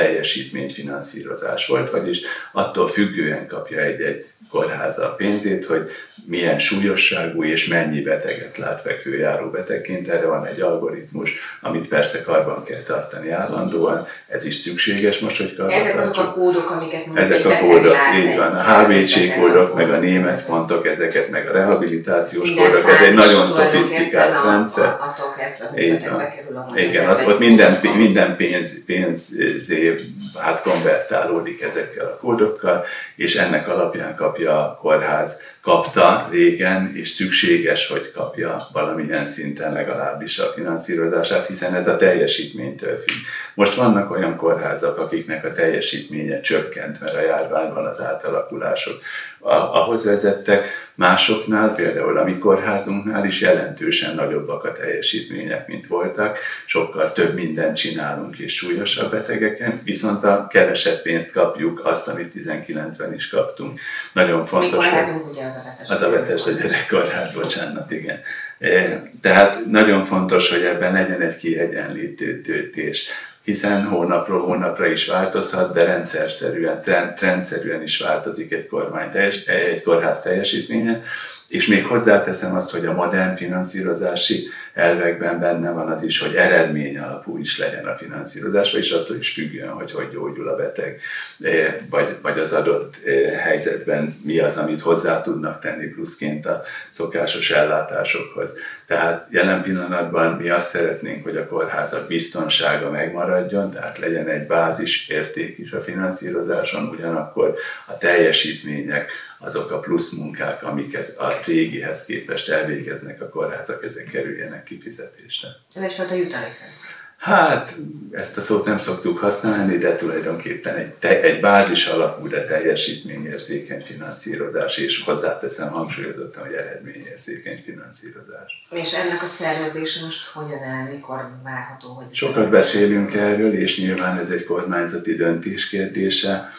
finanszírozás 0.72 1.66
volt, 1.66 1.90
vagyis 1.90 2.20
attól 2.52 2.86
függően 2.86 3.46
kapja 3.46 3.80
egy-egy 3.80 4.24
kórháza 4.50 5.06
a 5.06 5.14
pénzét, 5.14 5.66
hogy 5.66 5.90
milyen 6.26 6.58
súlyosságú 6.58 7.44
és 7.44 7.66
mennyi 7.66 8.02
beteget 8.02 8.58
lát 8.58 8.80
fekvőjáró 8.80 9.50
betegként. 9.50 10.08
Erre 10.08 10.26
van 10.26 10.46
egy 10.46 10.60
algoritmus, 10.60 11.34
amit 11.60 11.88
persze 11.88 12.22
karban 12.22 12.64
kell 12.64 12.82
tartani 12.82 13.30
állandóan. 13.30 14.06
Ez 14.28 14.44
is 14.44 14.54
szükséges 14.54 15.18
most, 15.18 15.36
hogy 15.36 15.56
karban 15.56 15.74
Ezek 15.74 15.98
azok 15.98 16.18
a 16.18 16.32
kódok, 16.32 16.70
amiket 16.70 17.06
mondjuk 17.06 17.26
Ezek 17.26 17.46
a 17.46 17.56
kódok, 17.56 17.96
így 18.16 18.36
van. 18.36 18.52
A 18.52 18.82
HVC 18.82 19.34
kódok, 19.34 19.74
meg 19.74 19.90
a 19.90 19.98
német 19.98 20.40
fontok, 20.40 20.86
ezeket, 20.86 21.30
meg 21.30 21.48
a 21.48 21.52
rehabilitációs 21.52 22.54
kódok. 22.54 22.90
Ez 22.90 23.00
egy 23.00 23.14
nagyon 23.14 23.48
szofisztikált 23.48 24.44
rendszer. 24.44 24.96
Attól 25.00 25.34
kezdve, 25.58 25.80
így 25.82 26.08
van. 26.54 26.78
Igen, 26.78 27.08
az 27.08 27.24
ott 27.26 27.38
minden, 27.38 27.80
minden 27.96 28.36
pénz, 28.36 28.84
pénzé 28.84 30.00
hát 30.38 30.62
konvertálódik 30.62 31.62
ezekkel 31.62 32.06
a 32.06 32.16
kódokkal, 32.16 32.84
és 33.16 33.36
ennek 33.36 33.68
alapján 33.68 34.16
kapja 34.16 34.70
a 34.70 34.74
kórház, 34.74 35.42
kapta 35.60 36.28
régen, 36.30 36.92
és 36.94 37.10
szükséges, 37.10 37.88
hogy 37.88 38.12
kapja 38.12 38.68
valamilyen 38.72 39.26
szinten 39.26 39.72
legalábbis 39.72 40.38
a 40.38 40.52
finanszírozását, 40.54 41.46
hiszen 41.46 41.74
ez 41.74 41.88
a 41.88 41.96
teljesítménytől 41.96 42.96
függ. 42.96 43.16
Most 43.54 43.74
vannak 43.74 44.10
olyan 44.10 44.36
kórházak, 44.36 44.98
akiknek 44.98 45.44
a 45.44 45.52
teljesítménye 45.52 46.40
csökkent, 46.40 47.00
mert 47.00 47.14
a 47.14 47.20
járványban 47.20 47.86
az 47.86 48.00
átalakulások 48.00 49.02
ahhoz 49.40 50.04
vezettek, 50.04 50.64
másoknál, 50.94 51.74
például 51.74 52.18
a 52.18 52.24
mi 52.24 52.38
kórházunknál 52.38 53.24
is 53.24 53.40
jelentősen 53.40 54.14
nagyobbak 54.14 54.64
a 54.64 54.72
teljesítmények, 54.72 55.68
mint 55.68 55.86
voltak, 55.86 56.38
sokkal 56.66 57.12
több 57.12 57.34
mindent 57.34 57.76
csinálunk 57.76 58.38
és 58.38 58.54
súlyosabb 58.54 59.10
betegeken, 59.10 59.80
viszont 59.84 60.24
a 60.24 60.46
kevesebb 60.46 61.02
pénzt 61.02 61.32
kapjuk, 61.32 61.84
azt, 61.84 62.08
amit 62.08 62.32
19-ben 62.36 63.14
is 63.14 63.28
kaptunk. 63.28 63.80
Nagyon 64.12 64.44
fontos. 64.44 64.70
Mi 64.70 64.76
kórházunk 64.76 65.30
ugye 65.30 65.44
az 65.44 65.56
a 65.56 65.62
vetes. 65.64 65.88
Az 65.88 66.02
a 66.02 66.10
vetes 66.10 66.46
a 66.46 66.50
gyerekkórház, 66.50 67.34
bocsánat, 67.34 67.90
igen. 67.90 68.20
E, 68.58 69.02
tehát 69.20 69.66
nagyon 69.66 70.04
fontos, 70.04 70.50
hogy 70.50 70.62
ebben 70.62 70.92
legyen 70.92 71.20
egy 71.20 71.36
kiegyenlítődés 71.36 73.08
hiszen 73.50 73.84
hónapról 73.84 74.40
hónapra 74.40 74.86
is 74.86 75.06
változhat, 75.06 75.72
de 75.72 75.84
rendszerszerűen, 75.84 76.82
trend, 76.82 77.20
rendszerűen 77.20 77.82
is 77.82 77.98
változik 77.98 78.52
egy, 78.52 78.66
kormány 78.66 79.10
teljes, 79.10 79.44
egy 79.44 79.82
kórház 79.82 80.22
teljesítménye, 80.22 81.02
és 81.48 81.66
még 81.66 81.86
hozzáteszem 81.86 82.54
azt, 82.54 82.70
hogy 82.70 82.86
a 82.86 82.92
modern 82.92 83.36
finanszírozási 83.36 84.48
elvekben 84.80 85.40
benne 85.40 85.70
van 85.70 85.90
az 85.90 86.02
is, 86.02 86.18
hogy 86.18 86.34
eredmény 86.34 86.98
alapú 86.98 87.38
is 87.38 87.58
legyen 87.58 87.86
a 87.86 87.96
finanszírozás, 87.96 88.72
és 88.72 88.90
attól 88.90 89.16
is 89.16 89.32
függően, 89.32 89.70
hogy 89.70 89.92
hogy 89.92 90.08
gyógyul 90.10 90.48
a 90.48 90.56
beteg, 90.56 91.00
eh, 91.40 91.74
vagy, 91.90 92.16
vagy 92.22 92.38
az 92.38 92.52
adott 92.52 92.94
eh, 93.04 93.38
helyzetben 93.38 94.20
mi 94.24 94.38
az, 94.38 94.56
amit 94.56 94.80
hozzá 94.80 95.22
tudnak 95.22 95.60
tenni 95.60 95.86
pluszként 95.86 96.46
a 96.46 96.62
szokásos 96.90 97.50
ellátásokhoz. 97.50 98.52
Tehát 98.86 99.26
jelen 99.30 99.62
pillanatban 99.62 100.32
mi 100.32 100.48
azt 100.48 100.68
szeretnénk, 100.68 101.24
hogy 101.24 101.36
a 101.36 101.46
kórházak 101.46 102.06
biztonsága 102.06 102.90
megmaradjon, 102.90 103.70
tehát 103.70 103.98
legyen 103.98 104.28
egy 104.28 104.46
bázis 104.46 105.08
érték 105.08 105.58
is 105.58 105.72
a 105.72 105.80
finanszírozáson, 105.80 106.88
ugyanakkor 106.88 107.54
a 107.86 107.98
teljesítmények, 107.98 109.10
azok 109.42 109.70
a 109.70 109.78
plusz 109.78 110.12
munkák, 110.12 110.62
amiket 110.62 111.18
a 111.18 111.32
régihez 111.46 112.04
képest 112.04 112.48
elvégeznek 112.48 113.20
a 113.20 113.28
kórházak, 113.28 113.84
ezek 113.84 114.04
kerüljenek 114.04 114.69
kifizetésre. 114.70 115.48
Ez 115.74 115.82
egyfajta 115.82 116.14
jutalékrendszer. 116.14 116.90
Hát, 117.16 117.74
ezt 118.10 118.36
a 118.36 118.40
szót 118.40 118.64
nem 118.64 118.78
szoktuk 118.78 119.18
használni, 119.18 119.78
de 119.78 119.96
tulajdonképpen 119.96 120.76
egy, 120.76 120.94
te, 120.94 121.22
egy 121.22 121.40
bázis 121.40 121.86
alapú, 121.86 122.28
de 122.28 122.44
teljesítményérzékeny 122.44 123.80
finanszírozás, 123.80 124.76
és 124.76 125.02
hozzáteszem 125.02 125.70
hangsúlyozottan, 125.70 126.42
hogy 126.42 126.52
eredményérzékeny 126.52 127.62
finanszírozás. 127.64 128.66
És 128.70 128.92
ennek 128.92 129.22
a 129.22 129.26
szervezése 129.26 130.04
most 130.04 130.26
hogyan 130.26 130.62
áll, 130.62 130.92
mikor 130.92 131.30
várható? 131.44 131.88
Hogy 131.88 132.14
Sokat 132.14 132.50
beszélünk 132.50 133.14
erről, 133.14 133.52
és 133.52 133.78
nyilván 133.78 134.18
ez 134.18 134.30
egy 134.30 134.44
kormányzati 134.44 135.14
döntés 135.14 135.68
kérdése 135.68 136.50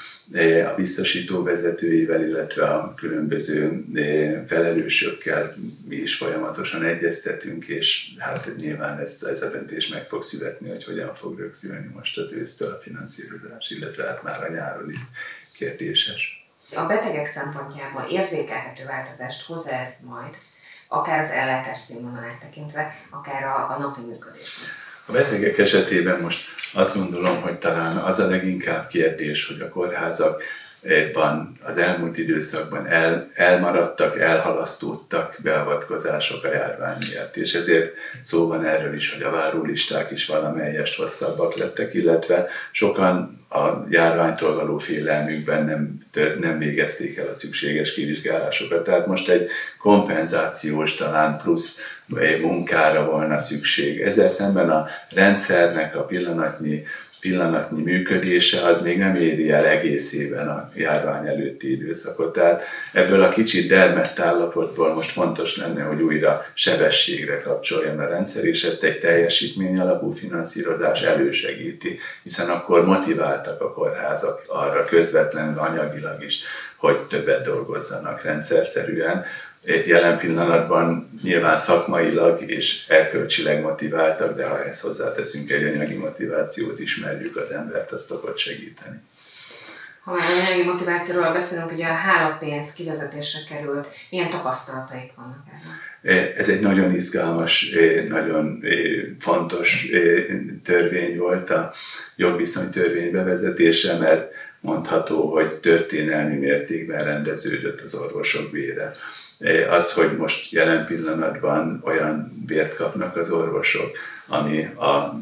a 0.66 0.76
biztosító 0.76 1.44
vezetőivel, 1.44 2.28
illetve 2.28 2.66
a 2.66 2.94
különböző 2.94 3.86
eh, 3.94 4.44
felelősökkel 4.48 5.56
mi 5.86 5.96
is 5.96 6.16
folyamatosan 6.16 6.84
egyeztetünk, 6.84 7.66
és 7.66 8.12
hát 8.18 8.50
nyilván 8.58 9.00
ez, 9.00 9.24
ez 9.24 9.42
a 9.42 9.50
döntés 9.50 9.88
meg 9.88 10.08
fog 10.08 10.24
születni, 10.24 10.70
hogy 10.70 10.84
hogyan 10.84 11.16
fog 11.16 11.40
rögzülni 11.40 11.92
most 11.94 12.18
az 12.18 12.32
ősztől 12.32 12.72
a 12.72 12.82
finanszírozás, 12.82 13.70
illetve 13.70 14.06
hát 14.08 14.24
már 14.24 14.44
a 14.44 14.52
nyáron 14.52 14.90
is 14.90 15.00
kérdéses. 15.54 16.46
A 16.76 16.86
betegek 16.86 17.26
szempontjából 17.26 18.08
érzékelhető 18.10 18.86
változást 18.86 19.46
hoz 19.46 19.68
ez 19.68 19.94
majd, 20.06 20.36
akár 20.88 21.20
az 21.20 21.32
ellátás 21.32 21.78
színvonalát 21.78 22.40
tekintve, 22.40 22.96
akár 23.10 23.44
a, 23.44 23.72
a 23.72 23.78
napi 23.80 24.02
működésben? 24.02 24.70
A 25.06 25.12
betegek 25.12 25.58
esetében 25.58 26.22
most 26.22 26.46
azt 26.74 26.96
gondolom, 26.96 27.42
hogy 27.42 27.58
talán 27.58 27.98
az 27.98 28.20
a 28.20 28.28
leginkább 28.28 28.88
kérdés, 28.88 29.48
hogy 29.48 29.60
a 29.60 29.70
kórházak 29.70 30.44
az 31.64 31.78
elmúlt 31.78 32.18
időszakban 32.18 32.88
el, 32.88 33.32
elmaradtak, 33.34 34.20
elhalasztódtak 34.20 35.38
beavatkozások 35.44 36.44
a 36.44 36.54
járvány 36.54 36.98
miatt, 37.10 37.36
és 37.36 37.54
ezért 37.54 37.94
szó 38.24 38.48
van 38.48 38.66
erről 38.66 38.94
is, 38.94 39.14
hogy 39.14 39.22
a 39.22 39.32
várólisták 39.32 40.12
is 40.12 40.26
valamelyest 40.26 40.98
hosszabbak 40.98 41.56
lettek, 41.56 41.94
illetve 41.94 42.48
sokan 42.72 43.40
a 43.50 43.86
járványtól 43.90 44.56
való 44.56 44.78
félelmükben 44.78 45.66
nem, 45.66 46.00
nem 46.40 46.58
végezték 46.58 47.18
el 47.18 47.28
a 47.28 47.34
szükséges 47.34 47.94
kivizsgálásokat. 47.94 48.84
Tehát 48.84 49.08
most 49.08 49.30
egy 49.30 49.50
kompenzációs, 49.78 50.96
talán 50.96 51.38
plusz 51.38 51.80
munkára 52.42 53.06
volna 53.06 53.40
szükség. 53.40 54.02
Ezzel 54.02 54.30
szemben 54.30 54.70
a 54.70 54.88
rendszernek 55.10 55.96
a 55.96 56.04
pillanatnyi 56.04 56.84
pillanatnyi 57.22 57.82
működése 57.82 58.62
az 58.62 58.82
még 58.82 58.98
nem 58.98 59.16
éri 59.16 59.52
el 59.52 59.66
egészében 59.66 60.48
a 60.48 60.72
járvány 60.76 61.28
előtti 61.28 61.72
időszakot. 61.72 62.34
Tehát 62.34 62.64
ebből 62.94 63.24
a 63.24 63.30
kicsit 63.30 63.68
dermett 63.68 64.20
állapotból 64.20 64.94
most 64.94 65.12
fontos 65.12 65.58
lenne, 65.58 65.84
hogy 65.84 66.02
újra 66.02 66.46
sebességre 66.54 67.38
kapcsoljon 67.42 68.00
a 68.00 68.08
rendszer, 68.08 68.46
és 68.46 68.64
ezt 68.64 68.84
egy 68.84 69.00
teljesítmény 69.00 69.80
alapú 69.80 70.12
finanszírozás 70.12 71.02
elősegíti, 71.02 72.00
hiszen 72.24 72.50
akkor 72.50 72.86
motiváltak 72.86 73.62
a 73.62 73.72
kórházak 73.72 74.44
arra 74.48 74.86
közvetlenül 74.86 75.60
anyagilag 75.60 76.24
is, 76.24 76.40
hogy 76.78 77.08
többet 77.08 77.44
dolgozzanak 77.44 78.24
rendszerszerűen, 78.24 79.26
jelen 79.64 80.18
pillanatban 80.18 81.20
nyilván 81.24 81.58
szakmailag 81.58 82.42
és 82.42 82.86
erkölcsileg 82.88 83.62
motiváltak, 83.62 84.36
de 84.36 84.48
ha 84.48 84.66
ezt 84.66 84.82
hozzáteszünk 84.82 85.52
egy 85.52 85.64
anyagi 85.64 85.96
motivációt, 85.96 86.80
ismerjük 86.80 87.36
az 87.36 87.52
embert, 87.52 87.92
az 87.92 88.06
szokott 88.06 88.38
segíteni. 88.38 89.02
Ha 90.04 90.12
már 90.12 90.30
anyagi 90.46 90.64
motivációról 90.64 91.34
beszélünk, 91.34 91.72
ugye 91.72 91.86
a 91.86 91.94
hálapénz 91.94 92.74
kivezetésre 92.74 93.40
került, 93.50 93.88
milyen 94.10 94.30
tapasztalataik 94.30 95.12
vannak 95.16 95.44
erről? 95.48 96.34
Ez 96.38 96.50
egy 96.50 96.62
nagyon 96.62 96.94
izgalmas, 96.94 97.76
nagyon 98.10 98.64
fontos 99.20 99.88
törvény 100.64 101.18
volt 101.18 101.50
a 101.50 101.74
jogviszonytörvény 102.16 103.12
bevezetése, 103.12 103.98
mert 103.98 104.32
mondható, 104.60 105.32
hogy 105.32 105.60
történelmi 105.60 106.36
mértékben 106.36 107.04
rendeződött 107.04 107.82
az 107.82 107.94
orvosok 107.94 108.52
bére. 108.52 108.92
Az, 109.70 109.92
hogy 109.92 110.18
most 110.18 110.52
jelen 110.52 110.86
pillanatban 110.86 111.82
olyan 111.84 112.44
bért 112.46 112.76
kapnak 112.76 113.18
az 113.18 113.30
orvosok, 113.30 113.98
ami 114.28 114.64
a 114.64 115.20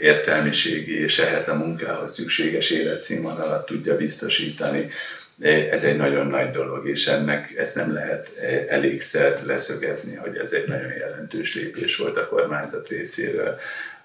értelmiségi 0.00 1.00
és 1.00 1.18
ehhez 1.18 1.48
a 1.48 1.54
munkához 1.54 2.12
szükséges 2.12 2.70
életszínvonalat 2.70 3.66
tudja 3.66 3.96
biztosítani, 3.96 4.90
ez 5.70 5.84
egy 5.84 5.96
nagyon 5.96 6.26
nagy 6.26 6.50
dolog, 6.50 6.88
és 6.88 7.06
ennek 7.06 7.54
ezt 7.56 7.74
nem 7.74 7.92
lehet 7.92 8.38
elégszer 8.68 9.42
leszögezni, 9.44 10.16
hogy 10.16 10.36
ez 10.36 10.52
egy 10.52 10.68
nagyon 10.68 10.92
jelentős 10.98 11.54
lépés 11.54 11.96
volt 11.96 12.16
a 12.16 12.28
kormányzat 12.28 12.88
részéről. 12.88 13.58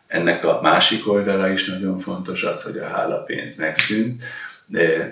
Ennek 0.08 0.44
a 0.44 0.62
másik 0.62 1.08
oldala 1.08 1.50
is 1.50 1.66
nagyon 1.66 2.00
fontos 2.00 2.44
az, 2.44 2.64
hogy 2.64 2.78
a 2.78 2.88
hálapénz 2.88 3.56
megszűnt, 3.56 4.24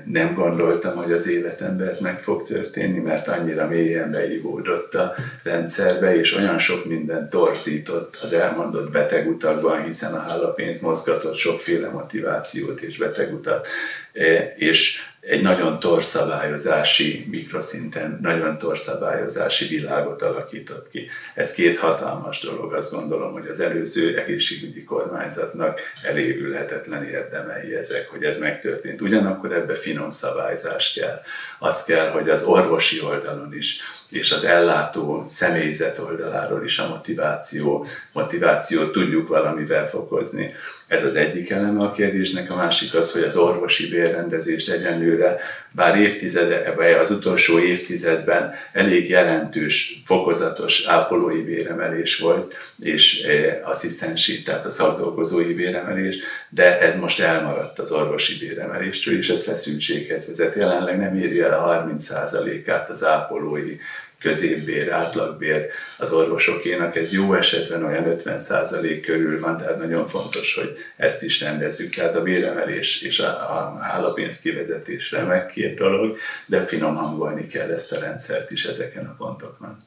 nem 0.05 0.33
gondoltam, 0.33 0.95
hogy 0.95 1.11
az 1.11 1.27
életemben 1.27 1.87
ez 1.87 1.99
meg 1.99 2.19
fog 2.19 2.43
történni, 2.47 2.99
mert 2.99 3.27
annyira 3.27 3.67
mélyen 3.67 4.11
beívódott 4.11 4.95
a 4.95 5.15
rendszerbe, 5.43 6.15
és 6.15 6.35
olyan 6.35 6.59
sok 6.59 6.85
mindent 6.85 7.29
torzított 7.29 8.19
az 8.21 8.33
elmondott 8.33 8.91
betegutakban, 8.91 9.83
hiszen 9.83 10.13
a 10.13 10.19
hálapénz 10.19 10.79
mozgatott 10.79 11.35
sokféle 11.35 11.89
motivációt 11.89 12.81
és 12.81 12.97
betegutat, 12.97 13.67
e, 14.13 14.53
és 14.57 14.99
egy 15.21 15.41
nagyon 15.41 15.79
torszabályozási, 15.79 17.25
mikroszinten 17.29 18.19
nagyon 18.21 18.57
torszabályozási 18.57 19.67
világot 19.67 20.21
alakított 20.21 20.89
ki. 20.89 21.07
Ez 21.35 21.53
két 21.53 21.79
hatalmas 21.79 22.39
dolog, 22.39 22.73
azt 22.73 22.91
gondolom, 22.91 23.31
hogy 23.31 23.47
az 23.47 23.59
előző 23.59 24.17
egészségügyi 24.17 24.83
kormányzatnak 24.83 25.79
elévülhetetlen 26.03 27.03
érdemei 27.03 27.75
ezek, 27.75 28.09
hogy 28.09 28.23
ez 28.23 28.39
megtörtént. 28.39 29.01
Ugyanakkor 29.01 29.51
ebbe 29.51 29.75
finom 29.75 30.11
szabályzás 30.11 30.93
kell. 30.93 31.21
Az 31.59 31.83
kell, 31.83 32.09
hogy 32.09 32.29
az 32.29 32.43
orvosi 32.43 33.01
oldalon 33.01 33.53
is 33.53 33.79
és 34.11 34.31
az 34.31 34.43
ellátó 34.43 35.23
személyzet 35.27 35.99
oldaláról 35.99 36.65
is 36.65 36.79
a 36.79 36.87
motiváció, 36.87 37.85
motivációt 38.11 38.91
tudjuk 38.91 39.27
valamivel 39.27 39.89
fokozni. 39.89 40.53
Ez 40.91 41.03
az 41.03 41.15
egyik 41.15 41.49
eleme 41.49 41.83
a 41.83 41.91
kérdésnek, 41.91 42.51
a 42.51 42.55
másik 42.55 42.93
az, 42.93 43.11
hogy 43.11 43.21
az 43.21 43.35
orvosi 43.35 43.89
bérrendezést 43.89 44.69
egyenlőre, 44.69 45.39
bár 45.71 45.97
évtizede, 45.97 46.73
vagy 46.73 46.91
az 46.91 47.11
utolsó 47.11 47.59
évtizedben 47.59 48.53
elég 48.71 49.09
jelentős, 49.09 50.01
fokozatos 50.05 50.85
ápolói 50.85 51.43
béremelés 51.43 52.17
volt, 52.17 52.53
és 52.79 53.23
e, 53.23 53.61
asszisztensi, 53.63 54.43
tehát 54.43 54.65
a 54.65 54.71
szakdolgozói 54.71 55.53
béremelés, 55.53 56.17
de 56.49 56.79
ez 56.79 56.99
most 56.99 57.19
elmaradt 57.19 57.79
az 57.79 57.91
orvosi 57.91 58.37
béremeléstől, 58.37 59.17
és 59.17 59.29
ez 59.29 59.43
feszültséghez 59.43 60.27
vezet. 60.27 60.55
Jelenleg 60.55 60.97
nem 60.97 61.15
éri 61.15 61.41
el 61.41 61.63
a 61.63 61.85
30%-át 61.87 62.89
az 62.89 63.05
ápolói 63.05 63.77
középbér, 64.21 64.91
átlagbér 64.91 65.69
az 65.97 66.11
orvosokénak, 66.11 66.95
ez 66.95 67.13
jó 67.13 67.33
esetben 67.33 67.85
olyan 67.85 68.15
50% 68.25 69.01
körül 69.05 69.39
van, 69.39 69.57
tehát 69.57 69.77
nagyon 69.77 70.07
fontos, 70.07 70.55
hogy 70.55 70.77
ezt 70.97 71.23
is 71.23 71.41
rendezzük. 71.41 71.95
Tehát 71.95 72.15
a 72.15 72.23
béremelés 72.23 73.01
és 73.01 73.19
a, 73.19 73.27
a 73.27 73.79
hálapénz 73.79 74.39
kivezetés 74.39 75.11
remek 75.11 75.47
két 75.47 75.75
dolog, 75.75 76.17
de 76.45 76.65
finom 76.65 76.95
hangolni 76.95 77.47
kell 77.47 77.71
ezt 77.71 77.91
a 77.91 77.99
rendszert 77.99 78.51
is 78.51 78.65
ezeken 78.65 79.05
a 79.05 79.15
pontokon. 79.17 79.77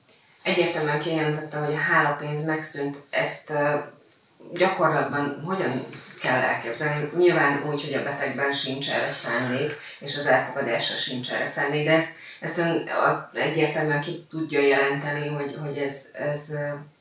Egyértelműen 0.43 1.01
kijelentette, 1.01 1.57
hogy 1.57 1.75
a 1.75 1.79
hálapénz 1.79 2.45
megszűnt, 2.45 2.97
ezt 3.11 3.53
gyakorlatban 4.53 5.43
hogyan 5.45 5.87
kell 6.25 6.41
elképzelni. 6.41 7.11
Nyilván 7.19 7.63
úgy, 7.71 7.85
hogy 7.85 7.95
a 7.95 8.03
betegben 8.03 8.53
sincs 8.53 8.91
erre 8.91 9.11
szándék, 9.11 9.71
és 9.99 10.17
az 10.17 10.27
elfogadásra 10.27 10.97
sincs 10.97 11.31
erre 11.31 11.47
szándék, 11.47 11.85
de 11.85 11.93
ezt 11.93 12.13
ezt 12.45 12.59
ön 12.59 12.89
az 13.07 13.25
egyértelműen 13.33 14.01
ki 14.01 14.25
tudja 14.31 14.61
jelenteni, 14.61 15.29
hogy, 15.29 15.57
hogy 15.65 15.77
ez, 15.77 16.11
ez 16.13 16.51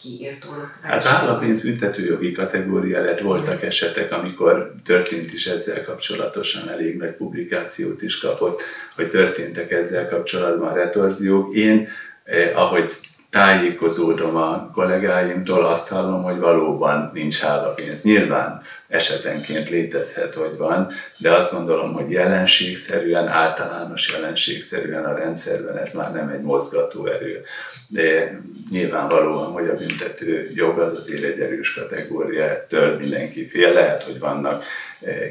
kiírtódott. 0.01 0.73
Hát 0.81 1.05
állapénz 1.05 1.61
büntetőjogi 1.61 2.31
kategória 2.31 3.01
lett, 3.01 3.19
voltak 3.19 3.63
esetek, 3.63 4.11
amikor 4.11 4.73
történt 4.85 5.33
is 5.33 5.45
ezzel 5.45 5.83
kapcsolatosan, 5.83 6.69
elég 6.69 6.97
nagy 6.97 7.11
publikációt 7.11 8.01
is 8.01 8.19
kapott, 8.19 8.61
hogy 8.95 9.09
történtek 9.09 9.71
ezzel 9.71 10.09
kapcsolatban 10.09 10.73
retorziók. 10.73 11.55
Én, 11.55 11.87
eh, 12.23 12.51
ahogy 12.55 12.93
tájékozódom 13.33 14.35
a 14.35 14.69
kollégáimtól, 14.73 15.65
azt 15.65 15.87
hallom, 15.87 16.23
hogy 16.23 16.39
valóban 16.39 17.09
nincs 17.13 17.39
hálapénz. 17.39 18.03
Nyilván 18.03 18.61
esetenként 18.87 19.69
létezhet, 19.69 20.33
hogy 20.33 20.57
van, 20.57 20.91
de 21.17 21.31
azt 21.31 21.53
gondolom, 21.53 21.93
hogy 21.93 22.11
jelenségszerűen, 22.11 23.27
általános 23.27 24.11
jelenségszerűen 24.11 25.05
a 25.05 25.13
rendszerben 25.13 25.77
ez 25.77 25.93
már 25.93 26.11
nem 26.11 26.27
egy 26.27 26.41
mozgató 26.41 27.05
erő. 27.05 27.43
De 27.87 28.39
nyilvánvalóan, 28.71 29.51
hogy 29.51 29.67
a 29.67 29.75
büntető 29.75 30.51
jog 30.53 30.79
az 30.79 30.97
azért 30.97 31.23
egy 31.23 31.39
erős 31.39 31.73
kategória, 31.73 32.43
ettől 32.43 32.97
mindenki 32.97 33.47
fél. 33.47 33.73
Lehet, 33.73 34.03
hogy 34.03 34.19
vannak 34.19 34.63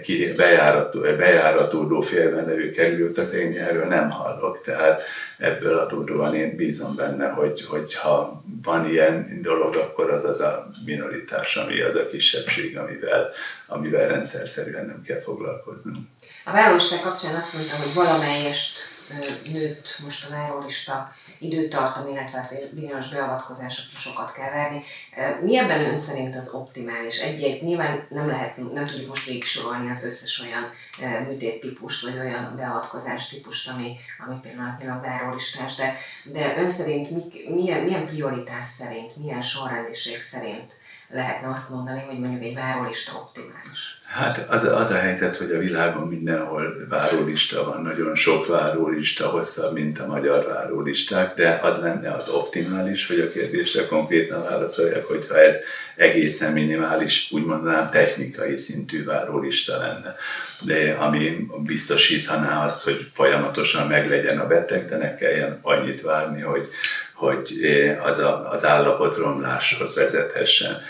ki 0.02 0.32
bejárató, 0.32 1.00
bejáratódó 1.00 2.00
félben 2.00 2.44
levő 2.44 2.70
kerülőtek, 2.70 3.32
én 3.32 3.58
erről 3.58 3.86
nem 3.86 4.10
hallok, 4.10 4.62
tehát 4.64 5.02
ebből 5.38 5.78
adódóan 5.78 6.34
én 6.34 6.56
bízom 6.56 6.94
benne, 6.94 7.28
hogy, 7.28 7.66
hogy 7.66 7.94
ha 7.94 8.42
van 8.62 8.86
ilyen 8.86 9.38
dolog, 9.42 9.74
akkor 9.74 10.10
az 10.10 10.24
az 10.24 10.40
a 10.40 10.70
minoritás, 10.84 11.56
ami 11.56 11.80
az 11.80 11.94
a 11.94 12.06
kisebbség, 12.06 12.78
amivel 12.78 13.30
amivel 13.66 14.08
rendszer 14.08 14.48
szerűen 14.48 14.86
nem 14.86 15.02
kell 15.02 15.20
foglalkoznunk. 15.20 16.08
A 16.44 16.52
várólista 16.52 17.00
kapcsán 17.00 17.34
azt 17.34 17.54
mondta, 17.54 17.76
hogy 17.76 17.94
valamelyest 17.94 18.78
nőtt 19.52 19.98
most 20.04 20.26
a 20.30 20.30
várólista 20.30 21.14
időtartam, 21.42 22.08
illetve 22.08 22.38
hát 22.38 22.74
bizonyos 22.74 23.08
beavatkozásokra 23.08 23.98
sokat 23.98 24.32
kell 24.32 24.50
várni. 24.50 24.82
Mi 25.42 25.58
ebben 25.58 25.84
ön 25.84 25.98
szerint 25.98 26.36
az 26.36 26.50
optimális? 26.50 27.18
Egy-egy, 27.18 27.62
nyilván 27.62 28.06
nem 28.08 28.26
lehet, 28.26 28.72
nem 28.72 28.84
tudjuk 28.84 29.08
most 29.08 29.26
végigsorolni 29.26 29.90
az 29.90 30.04
összes 30.04 30.40
olyan 30.40 30.70
műtéttípust, 31.26 32.02
vagy 32.02 32.18
olyan 32.18 32.52
beavatkozás 32.56 33.28
típust, 33.28 33.68
ami, 33.68 33.96
ami 34.26 34.36
pillanatnyilag 34.42 35.00
várólistás, 35.00 35.74
de, 35.74 35.96
de 36.24 36.54
ön 36.56 36.70
szerint 36.70 37.10
mik, 37.10 37.48
milyen, 37.48 37.80
milyen 37.80 38.06
prioritás 38.06 38.66
szerint, 38.66 39.16
milyen 39.16 39.42
sorrendiség 39.42 40.20
szerint 40.20 40.80
lehetne 41.12 41.50
azt 41.50 41.70
mondani, 41.70 42.02
hogy 42.08 42.18
mondjuk 42.18 42.42
egy 42.42 42.54
várólista 42.54 43.12
optimális? 43.16 44.00
Hát 44.12 44.46
az, 44.48 44.64
az 44.64 44.90
a 44.90 44.98
helyzet, 44.98 45.36
hogy 45.36 45.50
a 45.50 45.58
világon 45.58 46.08
mindenhol 46.08 46.86
várólista 46.88 47.64
van, 47.64 47.82
nagyon 47.82 48.14
sok 48.14 48.46
várólista, 48.46 49.28
hosszabb, 49.28 49.74
mint 49.74 49.98
a 49.98 50.06
magyar 50.06 50.46
várólisták, 50.46 51.34
de 51.34 51.60
az 51.62 51.80
lenne 51.80 52.14
az 52.14 52.28
optimális, 52.28 53.06
hogy 53.06 53.20
a 53.20 53.30
kérdésre 53.30 53.86
konkrétan 53.86 54.42
válaszoljak, 54.42 55.06
hogyha 55.06 55.40
ez 55.40 55.58
egészen 55.96 56.52
minimális, 56.52 57.28
úgy 57.30 57.44
mondanám 57.44 57.90
technikai 57.90 58.56
szintű 58.56 59.04
várólista 59.04 59.78
lenne, 59.78 60.14
de 60.60 60.92
ami 60.92 61.46
biztosítaná 61.58 62.64
azt, 62.64 62.84
hogy 62.84 63.08
folyamatosan 63.12 63.86
meglegyen 63.86 64.38
a 64.38 64.46
beteg, 64.46 64.88
de 64.88 64.96
ne 64.96 65.14
kelljen 65.14 65.58
annyit 65.62 66.00
várni, 66.00 66.40
hogy, 66.40 66.68
hogy 67.22 67.60
az, 68.04 68.18
a, 68.18 68.50
az 68.50 68.64
állapotromláshoz 68.64 69.94
vezethessen. 69.94 70.80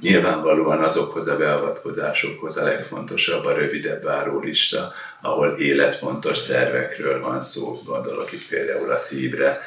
Nyilvánvalóan 0.00 0.82
azokhoz 0.82 1.26
a 1.26 1.36
beavatkozásokhoz 1.36 2.56
a 2.56 2.64
legfontosabb 2.64 3.44
a 3.44 3.52
rövidebb 3.52 4.02
várólista, 4.02 4.92
ahol 5.20 5.54
életfontos 5.58 6.38
szervekről 6.38 7.20
van 7.20 7.42
szó, 7.42 7.80
gondolok 7.84 8.32
itt 8.32 8.48
például 8.48 8.90
a 8.90 8.96
szívre, 8.96 9.58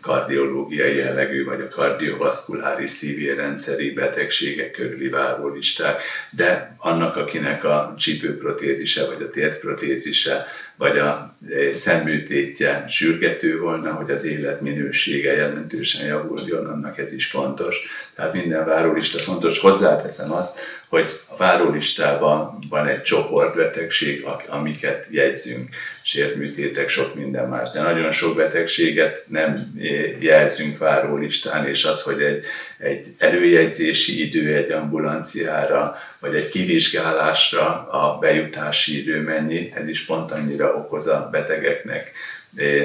kardiológiai 0.00 0.96
jellegű, 0.96 1.44
vagy 1.44 1.60
a 1.60 1.68
kardiovaszkuláris 1.68 2.90
szívérendszeri 2.90 3.92
betegségek 3.92 4.70
körüli 4.70 5.08
várólisták, 5.08 6.02
de 6.30 6.76
annak, 6.78 7.16
akinek 7.16 7.64
a 7.64 7.94
csípőprotézise, 7.98 9.06
vagy 9.06 9.22
a 9.22 9.30
térprotézise, 9.30 10.46
vagy 10.76 10.98
a 10.98 11.36
szemműtétje 11.74 12.84
sürgető 12.88 13.60
volna, 13.60 13.92
hogy 13.92 14.10
az 14.10 14.24
életminősége 14.24 15.32
jelentősen 15.32 16.06
javuljon, 16.06 16.66
annak 16.66 16.98
ez 16.98 17.12
is 17.12 17.26
fontos. 17.26 17.76
Tehát 18.14 18.32
minden 18.32 18.64
várólista 18.64 19.18
fontos. 19.18 19.58
Hozzáteszem 19.58 20.32
azt, 20.32 20.58
hogy 20.88 21.20
a 21.26 21.36
várólistában 21.36 22.58
van 22.68 22.86
egy 22.86 23.02
csoportbetegség, 23.02 24.26
amiket 24.48 25.06
jegyzünk, 25.10 25.68
sértműtétek, 26.02 26.88
sok 26.88 27.14
minden 27.14 27.48
más, 27.48 27.70
de 27.70 27.80
nagyon 27.80 28.12
sok 28.12 28.36
betegséget 28.36 29.24
nem 29.28 29.72
jelzünk 30.18 30.78
várólistán, 30.78 31.66
és 31.66 31.84
az, 31.84 32.02
hogy 32.02 32.22
egy, 32.22 32.44
egy 32.78 33.06
előjegyzési 33.18 34.26
idő 34.26 34.56
egy 34.56 34.70
ambulanciára, 34.70 35.96
vagy 36.18 36.34
egy 36.34 36.48
kivizsgálásra 36.48 37.88
a 37.90 38.18
bejutási 38.18 38.98
idő 38.98 39.20
mennyi, 39.20 39.72
ez 39.74 39.88
is 39.88 40.04
pont 40.04 40.32
annyira 40.32 40.74
okoz 40.74 41.06
a 41.06 41.28
betegeknek 41.32 42.12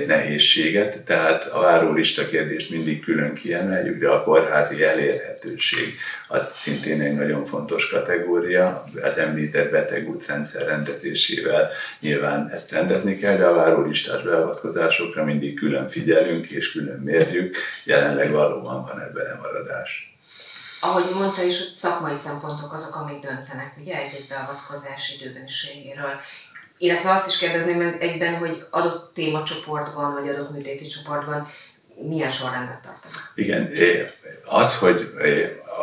nehézséget, 0.08 1.02
tehát 1.02 1.44
a 1.44 1.60
várólista 1.60 2.28
kérdést 2.28 2.70
mindig 2.70 3.04
külön 3.04 3.34
kiemeljük, 3.34 4.00
de 4.00 4.10
a 4.10 4.24
kórházi 4.24 4.84
elérhetőség 4.84 5.98
az 6.28 6.52
szintén 6.56 7.02
egy 7.02 7.14
nagyon 7.14 7.46
fontos 7.46 7.90
kategória. 7.90 8.86
Az 9.04 9.18
említett 9.18 9.72
betegútrendszer 9.72 10.66
rendezésével 10.66 11.70
nyilván 12.00 12.50
ezt 12.50 12.72
rendezni 12.72 13.18
kell, 13.18 13.38
de 13.38 13.46
a 13.46 13.54
várólistás 13.54 14.22
beavatkozásokra 14.22 15.24
mindig 15.24 15.56
külön 15.56 15.88
figyelünk 15.88 16.50
és 16.50 16.72
külön 16.72 17.00
mérjük. 17.00 17.58
Jelenleg 17.84 18.32
valóban 18.32 18.84
van 18.84 19.02
ebben 19.02 19.26
lemaradás. 19.26 20.16
Ahogy 20.84 21.14
mondta 21.14 21.44
is, 21.44 21.56
szakmai 21.76 22.16
szempontok 22.16 22.74
azok, 22.74 22.96
amik 22.96 23.20
döntenek 23.20 23.74
ugye 23.78 23.96
egy-egy 23.96 24.28
beavatkozás 24.30 25.16
időbeniségéről. 25.20 26.20
Illetve 26.82 27.12
azt 27.12 27.28
is 27.28 27.38
kérdezném 27.38 27.98
egyben, 28.00 28.38
hogy 28.38 28.66
adott 28.70 29.14
témacsoportban, 29.14 30.14
vagy 30.14 30.30
adott 30.30 30.52
műtéti 30.52 30.88
csoportban 30.88 31.48
milyen 32.08 32.32
sorrendet 32.32 32.82
tartanak? 32.82 33.32
Igen, 33.36 33.72
az, 34.46 34.78
hogy 34.78 35.12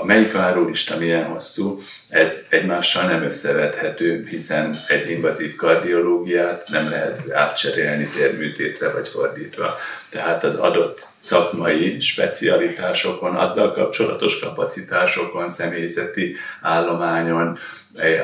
a 0.00 0.04
melyik 0.04 0.32
várólista 0.32 0.96
milyen 0.96 1.24
hosszú, 1.24 1.80
ez 2.08 2.46
egymással 2.50 3.06
nem 3.06 3.22
összevethető, 3.22 4.26
hiszen 4.30 4.78
egy 4.88 5.10
invazív 5.10 5.56
kardiológiát 5.56 6.68
nem 6.68 6.90
lehet 6.90 7.30
átcserélni 7.32 8.08
térműtétre 8.16 8.90
vagy 8.90 9.08
fordítva. 9.08 9.76
Tehát 10.10 10.44
az 10.44 10.54
adott 10.54 11.06
szakmai 11.20 12.00
specialitásokon, 12.00 13.36
azzal 13.36 13.72
kapcsolatos 13.72 14.38
kapacitásokon, 14.38 15.50
személyzeti 15.50 16.36
állományon, 16.62 17.58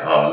a 0.05 0.33